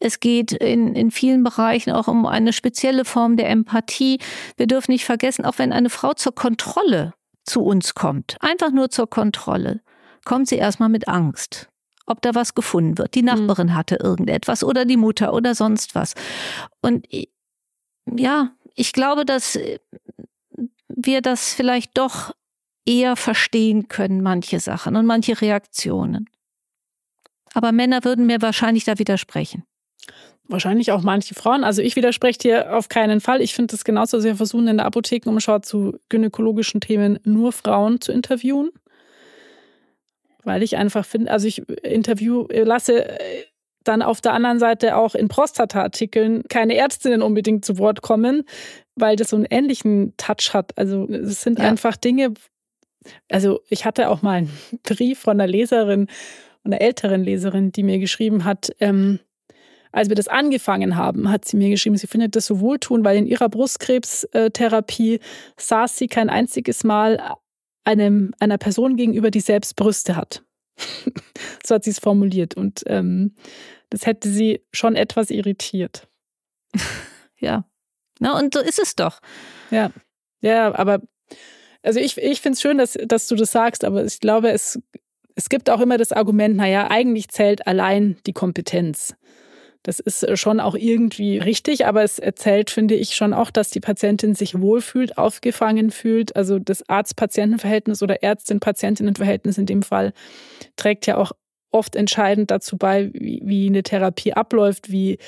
es 0.00 0.20
geht 0.20 0.52
in, 0.52 0.94
in 0.94 1.10
vielen 1.10 1.44
Bereichen 1.44 1.92
auch 1.92 2.08
um 2.08 2.26
eine 2.26 2.52
spezielle 2.52 3.04
Form 3.04 3.36
der 3.36 3.48
Empathie. 3.48 4.18
Wir 4.56 4.66
dürfen 4.66 4.90
nicht 4.92 5.04
vergessen, 5.04 5.44
auch 5.44 5.58
wenn 5.58 5.72
eine 5.72 5.90
Frau 5.90 6.12
zur 6.14 6.34
Kontrolle 6.34 7.14
zu 7.44 7.62
uns 7.62 7.94
kommt, 7.94 8.36
einfach 8.40 8.70
nur 8.70 8.90
zur 8.90 9.08
Kontrolle, 9.08 9.80
kommt 10.24 10.48
sie 10.48 10.56
erstmal 10.56 10.88
mit 10.88 11.08
Angst, 11.08 11.68
ob 12.06 12.22
da 12.22 12.34
was 12.34 12.54
gefunden 12.54 12.98
wird. 12.98 13.14
Die 13.14 13.22
Nachbarin 13.22 13.68
mhm. 13.68 13.74
hatte 13.74 13.96
irgendetwas 13.96 14.64
oder 14.64 14.84
die 14.84 14.96
Mutter 14.96 15.32
oder 15.32 15.54
sonst 15.54 15.94
was. 15.94 16.14
Und 16.82 17.06
ja, 18.06 18.50
ich 18.74 18.92
glaube, 18.92 19.24
dass 19.24 19.58
wir 20.88 21.22
das 21.22 21.54
vielleicht 21.54 21.96
doch 21.96 22.32
eher 22.90 23.14
verstehen 23.14 23.86
können, 23.86 24.20
manche 24.20 24.58
Sachen 24.58 24.96
und 24.96 25.06
manche 25.06 25.40
Reaktionen. 25.40 26.28
Aber 27.54 27.70
Männer 27.70 28.04
würden 28.04 28.26
mir 28.26 28.42
wahrscheinlich 28.42 28.84
da 28.84 28.98
widersprechen. 28.98 29.62
Wahrscheinlich 30.48 30.90
auch 30.90 31.02
manche 31.02 31.34
Frauen. 31.34 31.62
Also 31.62 31.82
ich 31.82 31.94
widerspreche 31.94 32.38
dir 32.38 32.76
auf 32.76 32.88
keinen 32.88 33.20
Fall. 33.20 33.40
Ich 33.40 33.54
finde 33.54 33.76
es 33.76 33.84
genauso 33.84 34.18
sehr 34.18 34.34
versuchen, 34.34 34.66
in 34.66 34.78
der 34.78 34.86
Apothekenumschau 34.86 35.60
zu 35.60 35.96
gynäkologischen 36.08 36.80
Themen 36.80 37.20
nur 37.22 37.52
Frauen 37.52 38.00
zu 38.00 38.10
interviewen. 38.10 38.70
Weil 40.42 40.64
ich 40.64 40.76
einfach 40.76 41.04
finde, 41.04 41.30
also 41.30 41.46
ich 41.46 41.68
interview, 41.84 42.48
lasse 42.50 43.06
dann 43.84 44.02
auf 44.02 44.20
der 44.20 44.32
anderen 44.32 44.58
Seite 44.58 44.96
auch 44.96 45.14
in 45.14 45.28
Prostata-Artikeln 45.28 46.42
keine 46.48 46.74
Ärztinnen 46.74 47.22
unbedingt 47.22 47.64
zu 47.64 47.78
Wort 47.78 48.02
kommen, 48.02 48.42
weil 48.96 49.16
das 49.16 49.30
so 49.30 49.36
einen 49.36 49.46
ähnlichen 49.46 50.14
Touch 50.16 50.52
hat. 50.52 50.76
Also 50.76 51.06
es 51.08 51.42
sind 51.42 51.58
ja. 51.60 51.66
einfach 51.66 51.96
Dinge, 51.96 52.34
also 53.30 53.60
ich 53.68 53.84
hatte 53.84 54.08
auch 54.08 54.22
mal 54.22 54.38
einen 54.38 54.50
Brief 54.82 55.20
von 55.20 55.40
einer 55.40 55.46
Leserin, 55.46 56.06
einer 56.64 56.80
älteren 56.80 57.24
Leserin, 57.24 57.72
die 57.72 57.82
mir 57.82 57.98
geschrieben 57.98 58.44
hat, 58.44 58.70
ähm, 58.80 59.20
als 59.92 60.08
wir 60.08 60.14
das 60.14 60.28
angefangen 60.28 60.96
haben, 60.96 61.30
hat 61.30 61.44
sie 61.44 61.56
mir 61.56 61.68
geschrieben, 61.68 61.96
sie 61.96 62.06
findet 62.06 62.36
das 62.36 62.46
so 62.46 62.60
wohltun, 62.60 63.04
weil 63.04 63.16
in 63.16 63.26
ihrer 63.26 63.48
Brustkrebstherapie 63.48 65.18
saß 65.56 65.96
sie 65.96 66.06
kein 66.06 66.30
einziges 66.30 66.84
Mal 66.84 67.36
einem, 67.84 68.32
einer 68.38 68.58
Person 68.58 68.96
gegenüber, 68.96 69.30
die 69.30 69.40
selbst 69.40 69.74
Brüste 69.74 70.14
hat. 70.14 70.44
so 71.64 71.74
hat 71.74 71.84
sie 71.84 71.90
es 71.90 71.98
formuliert. 71.98 72.54
Und 72.54 72.84
ähm, 72.86 73.34
das 73.88 74.06
hätte 74.06 74.28
sie 74.28 74.64
schon 74.72 74.94
etwas 74.94 75.30
irritiert. 75.30 76.08
ja. 77.38 77.64
Na, 78.20 78.38
und 78.38 78.54
so 78.54 78.60
ist 78.60 78.78
es 78.78 78.94
doch. 78.94 79.20
Ja. 79.70 79.90
Ja, 80.40 80.74
aber 80.74 81.00
also 81.82 82.00
ich, 82.00 82.18
ich 82.18 82.40
finde 82.40 82.54
es 82.54 82.60
schön, 82.60 82.78
dass, 82.78 82.98
dass 83.06 83.26
du 83.26 83.36
das 83.36 83.52
sagst, 83.52 83.84
aber 83.84 84.04
ich 84.04 84.20
glaube, 84.20 84.50
es, 84.50 84.78
es 85.34 85.48
gibt 85.48 85.70
auch 85.70 85.80
immer 85.80 85.98
das 85.98 86.12
Argument, 86.12 86.56
naja, 86.56 86.90
eigentlich 86.90 87.28
zählt 87.28 87.66
allein 87.66 88.16
die 88.26 88.32
Kompetenz. 88.32 89.14
Das 89.82 89.98
ist 89.98 90.22
äh, 90.22 90.36
schon 90.36 90.60
auch 90.60 90.74
irgendwie 90.74 91.38
richtig, 91.38 91.86
aber 91.86 92.02
es 92.02 92.18
erzählt, 92.18 92.70
finde 92.70 92.94
ich, 92.94 93.14
schon 93.14 93.32
auch, 93.32 93.50
dass 93.50 93.70
die 93.70 93.80
Patientin 93.80 94.34
sich 94.34 94.60
wohlfühlt, 94.60 95.16
aufgefangen 95.16 95.90
fühlt. 95.90 96.36
Also 96.36 96.58
das 96.58 96.86
Arzt-Patienten-Verhältnis 96.88 98.02
oder 98.02 98.22
Ärztin-Patientinnen-Verhältnis 98.22 99.56
in 99.56 99.66
dem 99.66 99.82
Fall 99.82 100.12
trägt 100.76 101.06
ja 101.06 101.16
auch 101.16 101.32
oft 101.70 101.96
entscheidend 101.96 102.50
dazu 102.50 102.76
bei, 102.76 103.10
wie, 103.14 103.40
wie 103.44 103.66
eine 103.68 103.82
Therapie 103.82 104.34
abläuft, 104.34 104.90
wie 104.90 105.18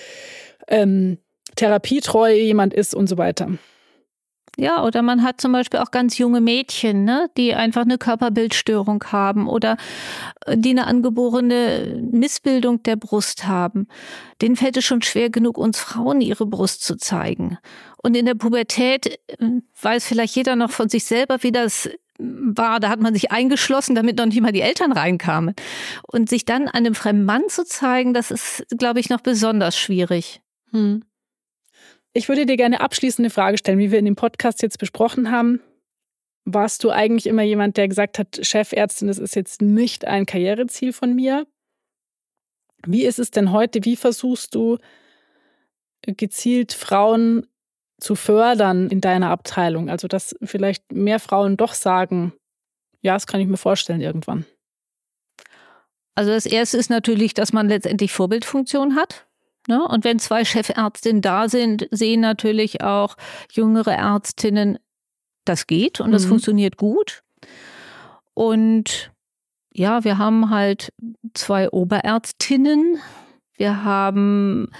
ähm, 0.68 1.18
therapietreu 1.56 2.32
jemand 2.34 2.74
ist 2.74 2.94
und 2.94 3.06
so 3.06 3.16
weiter. 3.16 3.48
Ja, 4.58 4.84
oder 4.84 5.00
man 5.00 5.22
hat 5.22 5.40
zum 5.40 5.52
Beispiel 5.52 5.80
auch 5.80 5.90
ganz 5.90 6.18
junge 6.18 6.42
Mädchen, 6.42 7.04
ne, 7.04 7.30
die 7.38 7.54
einfach 7.54 7.82
eine 7.82 7.96
Körperbildstörung 7.96 9.02
haben 9.10 9.48
oder 9.48 9.78
äh, 10.44 10.58
die 10.58 10.70
eine 10.70 10.86
angeborene 10.86 12.02
Missbildung 12.10 12.82
der 12.82 12.96
Brust 12.96 13.46
haben. 13.46 13.88
Denen 14.42 14.56
fällt 14.56 14.76
es 14.76 14.84
schon 14.84 15.00
schwer 15.00 15.30
genug, 15.30 15.56
uns 15.56 15.78
Frauen 15.78 16.20
ihre 16.20 16.44
Brust 16.44 16.84
zu 16.84 16.96
zeigen. 16.96 17.56
Und 18.02 18.14
in 18.14 18.26
der 18.26 18.34
Pubertät 18.34 19.18
äh, 19.28 19.60
weiß 19.80 20.06
vielleicht 20.06 20.36
jeder 20.36 20.54
noch 20.54 20.70
von 20.70 20.90
sich 20.90 21.04
selber, 21.04 21.42
wie 21.42 21.52
das 21.52 21.88
war, 22.18 22.78
da 22.78 22.90
hat 22.90 23.00
man 23.00 23.14
sich 23.14 23.32
eingeschlossen, 23.32 23.94
damit 23.94 24.18
noch 24.18 24.26
nicht 24.26 24.40
mal 24.40 24.52
die 24.52 24.60
Eltern 24.60 24.92
reinkamen. 24.92 25.54
Und 26.06 26.28
sich 26.28 26.44
dann 26.44 26.68
einem 26.68 26.94
fremden 26.94 27.24
Mann 27.24 27.42
zu 27.48 27.64
zeigen, 27.64 28.12
das 28.12 28.30
ist, 28.30 28.66
glaube 28.76 29.00
ich, 29.00 29.08
noch 29.08 29.22
besonders 29.22 29.78
schwierig. 29.78 30.42
Hm. 30.72 31.02
Ich 32.14 32.28
würde 32.28 32.46
dir 32.46 32.56
gerne 32.56 32.80
abschließende 32.80 33.30
Frage 33.30 33.58
stellen, 33.58 33.78
wie 33.78 33.90
wir 33.90 33.98
in 33.98 34.04
dem 34.04 34.16
Podcast 34.16 34.62
jetzt 34.62 34.78
besprochen 34.78 35.30
haben. 35.30 35.60
Warst 36.44 36.84
du 36.84 36.90
eigentlich 36.90 37.26
immer 37.26 37.42
jemand, 37.42 37.76
der 37.76 37.88
gesagt 37.88 38.18
hat, 38.18 38.40
Chefärztin, 38.42 39.08
das 39.08 39.18
ist 39.18 39.36
jetzt 39.36 39.62
nicht 39.62 40.04
ein 40.04 40.26
Karriereziel 40.26 40.92
von 40.92 41.14
mir? 41.14 41.46
Wie 42.84 43.04
ist 43.04 43.18
es 43.18 43.30
denn 43.30 43.52
heute? 43.52 43.84
Wie 43.84 43.96
versuchst 43.96 44.54
du 44.54 44.78
gezielt 46.02 46.72
Frauen 46.72 47.46
zu 48.00 48.16
fördern 48.16 48.88
in 48.88 49.00
deiner 49.00 49.30
Abteilung? 49.30 49.88
Also, 49.88 50.08
dass 50.08 50.34
vielleicht 50.42 50.90
mehr 50.92 51.20
Frauen 51.20 51.56
doch 51.56 51.74
sagen, 51.74 52.32
ja, 53.00 53.14
das 53.14 53.26
kann 53.26 53.40
ich 53.40 53.46
mir 53.46 53.56
vorstellen 53.56 54.00
irgendwann. 54.00 54.44
Also 56.14 56.30
das 56.30 56.44
Erste 56.44 56.76
ist 56.76 56.90
natürlich, 56.90 57.34
dass 57.34 57.52
man 57.52 57.68
letztendlich 57.68 58.12
Vorbildfunktion 58.12 58.96
hat. 58.96 59.26
Ne? 59.68 59.86
Und 59.86 60.04
wenn 60.04 60.18
zwei 60.18 60.44
Chefärztinnen 60.44 61.22
da 61.22 61.48
sind, 61.48 61.88
sehen 61.90 62.20
natürlich 62.20 62.82
auch 62.82 63.16
jüngere 63.50 63.94
Ärztinnen, 63.94 64.78
das 65.44 65.66
geht 65.66 66.00
und 66.00 66.12
das 66.12 66.24
mhm. 66.24 66.30
funktioniert 66.30 66.76
gut. 66.76 67.22
Und 68.34 69.12
ja, 69.72 70.04
wir 70.04 70.18
haben 70.18 70.50
halt 70.50 70.92
zwei 71.34 71.70
Oberärztinnen. 71.70 72.98
Wir 73.56 73.84
haben 73.84 74.70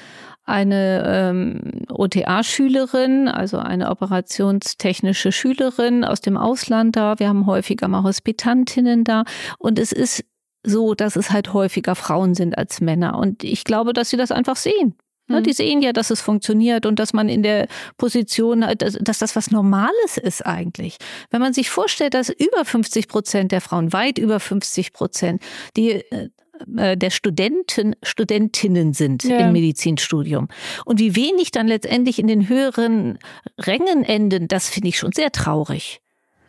eine 0.44 1.04
ähm, 1.06 1.84
OTA-Schülerin, 1.88 3.28
also 3.28 3.58
eine 3.58 3.90
operationstechnische 3.90 5.30
Schülerin 5.30 6.04
aus 6.04 6.20
dem 6.20 6.36
Ausland 6.36 6.96
da. 6.96 7.18
Wir 7.18 7.28
haben 7.28 7.46
häufiger 7.46 7.88
mal 7.88 8.02
Hospitantinnen 8.02 9.04
da. 9.04 9.24
Und 9.58 9.78
es 9.78 9.92
ist 9.92 10.24
so, 10.64 10.94
dass 10.94 11.16
es 11.16 11.30
halt 11.30 11.52
häufiger 11.52 11.94
Frauen 11.94 12.34
sind 12.34 12.56
als 12.56 12.80
Männer. 12.80 13.18
Und 13.18 13.44
ich 13.44 13.64
glaube, 13.64 13.92
dass 13.92 14.10
sie 14.10 14.16
das 14.16 14.30
einfach 14.30 14.56
sehen. 14.56 14.94
Mhm. 15.28 15.42
Die 15.44 15.52
sehen 15.52 15.82
ja, 15.82 15.92
dass 15.92 16.10
es 16.10 16.20
funktioniert 16.20 16.86
und 16.86 16.98
dass 16.98 17.12
man 17.12 17.28
in 17.28 17.42
der 17.42 17.68
Position, 17.96 18.64
dass 18.78 19.18
das 19.18 19.36
was 19.36 19.50
Normales 19.50 20.18
ist 20.20 20.44
eigentlich. 20.44 20.96
Wenn 21.30 21.40
man 21.40 21.52
sich 21.52 21.70
vorstellt, 21.70 22.14
dass 22.14 22.28
über 22.28 22.64
50 22.64 23.08
Prozent 23.08 23.52
der 23.52 23.60
Frauen, 23.60 23.92
weit 23.92 24.18
über 24.18 24.40
50 24.40 24.92
Prozent, 24.92 25.42
die 25.76 25.90
äh, 25.90 26.28
äh, 26.76 26.96
der 26.96 27.10
Studenten, 27.10 27.96
Studentinnen 28.02 28.92
sind 28.92 29.24
ja. 29.24 29.38
im 29.38 29.52
Medizinstudium. 29.52 30.48
Und 30.84 31.00
wie 31.00 31.16
wenig 31.16 31.50
dann 31.50 31.66
letztendlich 31.66 32.18
in 32.18 32.26
den 32.26 32.48
höheren 32.48 33.18
Rängen 33.58 34.04
enden, 34.04 34.48
das 34.48 34.68
finde 34.68 34.88
ich 34.88 34.98
schon 34.98 35.12
sehr 35.12 35.32
traurig. 35.32 36.01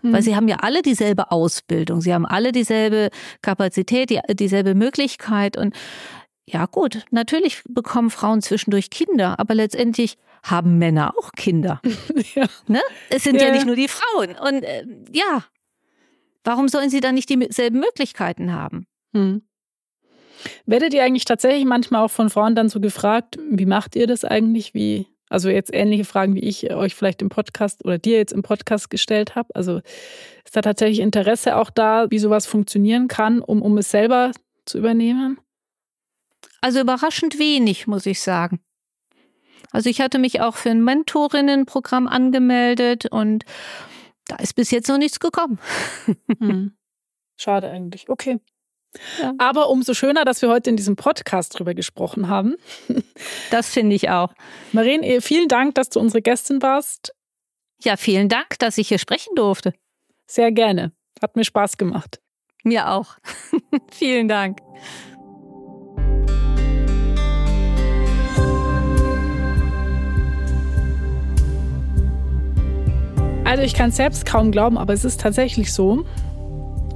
Weil 0.03 0.19
mhm. 0.19 0.25
sie 0.25 0.35
haben 0.35 0.47
ja 0.49 0.57
alle 0.57 0.81
dieselbe 0.81 1.31
Ausbildung, 1.31 2.01
sie 2.01 2.13
haben 2.13 2.25
alle 2.25 2.51
dieselbe 2.51 3.09
Kapazität, 3.41 4.09
die, 4.09 4.19
dieselbe 4.35 4.75
Möglichkeit. 4.75 5.57
Und 5.57 5.73
ja 6.45 6.65
gut, 6.65 7.05
natürlich 7.09 7.63
bekommen 7.69 8.09
Frauen 8.09 8.41
zwischendurch 8.41 8.89
Kinder, 8.89 9.39
aber 9.39 9.55
letztendlich 9.55 10.17
haben 10.43 10.77
Männer 10.77 11.13
auch 11.17 11.31
Kinder. 11.31 11.81
ja. 12.35 12.47
Ne? 12.67 12.81
Es 13.09 13.23
sind 13.23 13.39
ja. 13.39 13.47
ja. 13.47 13.53
nicht 13.53 13.65
nur 13.65 13.77
die 13.77 13.87
Frauen. 13.87 14.35
Und 14.35 14.63
äh, 14.63 14.85
ja, 15.13 15.45
warum 16.43 16.67
sollen 16.67 16.89
sie 16.89 16.99
dann 16.99 17.15
nicht 17.15 17.29
dieselben 17.29 17.79
Möglichkeiten 17.79 18.51
haben? 18.51 18.85
Hm. 19.13 19.41
Werdet 20.65 20.93
ihr 20.93 21.03
eigentlich 21.03 21.23
tatsächlich 21.23 21.63
manchmal 21.63 22.03
auch 22.03 22.11
von 22.11 22.29
Frauen 22.29 22.55
dann 22.55 22.67
so 22.67 22.81
gefragt, 22.81 23.39
wie 23.49 23.65
macht 23.65 23.95
ihr 23.95 24.07
das 24.07 24.25
eigentlich? 24.25 24.73
Wie 24.73 25.07
also 25.33 25.49
jetzt 25.49 25.73
ähnliche 25.73 26.05
Fragen, 26.05 26.35
wie 26.35 26.43
ich 26.43 26.71
euch 26.71 26.93
vielleicht 26.93 27.23
im 27.23 27.29
Podcast 27.29 27.83
oder 27.83 27.97
dir 27.97 28.17
jetzt 28.17 28.33
im 28.33 28.43
Podcast 28.43 28.91
gestellt 28.91 29.33
habe. 29.33 29.49
Also 29.55 29.81
ist 30.45 30.55
da 30.55 30.61
tatsächlich 30.61 30.99
Interesse 30.99 31.55
auch 31.55 31.71
da, 31.71 32.11
wie 32.11 32.19
sowas 32.19 32.45
funktionieren 32.45 33.07
kann, 33.07 33.41
um, 33.41 33.63
um 33.63 33.79
es 33.79 33.89
selber 33.89 34.31
zu 34.65 34.77
übernehmen? 34.77 35.39
Also 36.61 36.79
überraschend 36.79 37.39
wenig, 37.39 37.87
muss 37.87 38.05
ich 38.05 38.21
sagen. 38.21 38.59
Also 39.71 39.89
ich 39.89 40.01
hatte 40.01 40.19
mich 40.19 40.39
auch 40.39 40.55
für 40.55 40.69
ein 40.69 40.83
Mentorinnenprogramm 40.83 42.07
angemeldet 42.07 43.07
und 43.07 43.43
da 44.27 44.35
ist 44.35 44.53
bis 44.53 44.69
jetzt 44.69 44.87
noch 44.87 44.99
nichts 44.99 45.19
gekommen. 45.19 45.59
Hm. 46.39 46.77
Schade 47.37 47.71
eigentlich. 47.71 48.07
Okay. 48.07 48.39
Ja. 49.19 49.33
Aber 49.37 49.69
umso 49.69 49.93
schöner, 49.93 50.25
dass 50.25 50.41
wir 50.41 50.49
heute 50.49 50.69
in 50.69 50.75
diesem 50.77 50.95
Podcast 50.95 51.57
drüber 51.57 51.73
gesprochen 51.73 52.27
haben. 52.27 52.55
Das 53.51 53.69
finde 53.69 53.95
ich 53.95 54.09
auch. 54.09 54.33
Maren, 54.71 55.03
eh, 55.03 55.21
vielen 55.21 55.47
Dank, 55.47 55.75
dass 55.75 55.89
du 55.89 55.99
unsere 55.99 56.21
Gästin 56.21 56.61
warst. 56.61 57.13
Ja, 57.83 57.97
vielen 57.97 58.29
Dank, 58.29 58.57
dass 58.59 58.77
ich 58.77 58.87
hier 58.87 58.97
sprechen 58.97 59.35
durfte. 59.35 59.73
Sehr 60.25 60.51
gerne. 60.51 60.91
Hat 61.21 61.35
mir 61.35 61.43
Spaß 61.43 61.77
gemacht. 61.77 62.19
Mir 62.63 62.89
auch. 62.89 63.17
vielen 63.91 64.27
Dank. 64.27 64.59
Also 73.45 73.61
ich 73.61 73.73
kann 73.73 73.89
es 73.89 73.97
selbst 73.97 74.25
kaum 74.25 74.51
glauben, 74.51 74.77
aber 74.77 74.93
es 74.93 75.05
ist 75.05 75.21
tatsächlich 75.21 75.73
so. 75.73 76.05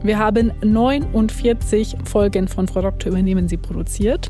Wir 0.04 0.20
haben 0.20 0.52
49 0.64 1.98
Folgen 2.04 2.48
von 2.48 2.68
Frau 2.68 2.82
Doktor 2.82 3.10
übernehmen 3.10 3.48
Sie 3.48 3.58
produziert. 3.58 4.30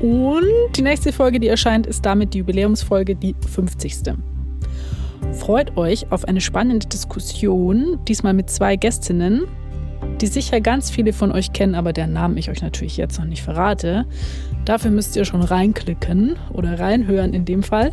Und 0.00 0.44
die 0.76 0.82
nächste 0.82 1.12
Folge, 1.12 1.40
die 1.40 1.48
erscheint, 1.48 1.86
ist 1.86 2.04
damit 2.04 2.34
die 2.34 2.38
Jubiläumsfolge, 2.38 3.16
die 3.16 3.34
50. 3.46 4.14
freut 5.32 5.76
euch 5.76 6.10
auf 6.10 6.26
eine 6.26 6.40
spannende 6.40 6.86
Diskussion, 6.86 7.98
diesmal 8.06 8.34
mit 8.34 8.50
zwei 8.50 8.76
Gästinnen, 8.76 9.42
die 10.20 10.26
sicher 10.26 10.60
ganz 10.60 10.90
viele 10.90 11.12
von 11.12 11.32
euch 11.32 11.52
kennen, 11.52 11.74
aber 11.74 11.92
deren 11.92 12.12
Namen 12.12 12.36
ich 12.36 12.50
euch 12.50 12.62
natürlich 12.62 12.96
jetzt 12.96 13.18
noch 13.18 13.26
nicht 13.26 13.42
verrate. 13.42 14.06
Dafür 14.64 14.90
müsst 14.90 15.16
ihr 15.16 15.24
schon 15.24 15.42
reinklicken 15.42 16.36
oder 16.52 16.78
reinhören 16.78 17.32
in 17.34 17.44
dem 17.44 17.62
Fall. 17.62 17.92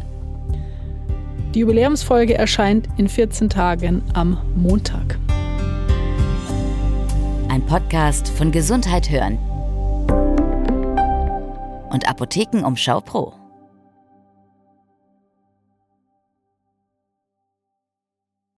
Die 1.54 1.60
Jubiläumsfolge 1.60 2.36
erscheint 2.36 2.88
in 2.98 3.08
14 3.08 3.50
Tagen 3.50 4.04
am 4.14 4.38
Montag. 4.56 5.18
Ein 7.56 7.66
Podcast 7.66 8.28
von 8.28 8.52
Gesundheit 8.52 9.10
hören 9.10 9.38
und 11.90 12.06
Apothekenumschau 12.06 13.00
Pro. 13.00 13.45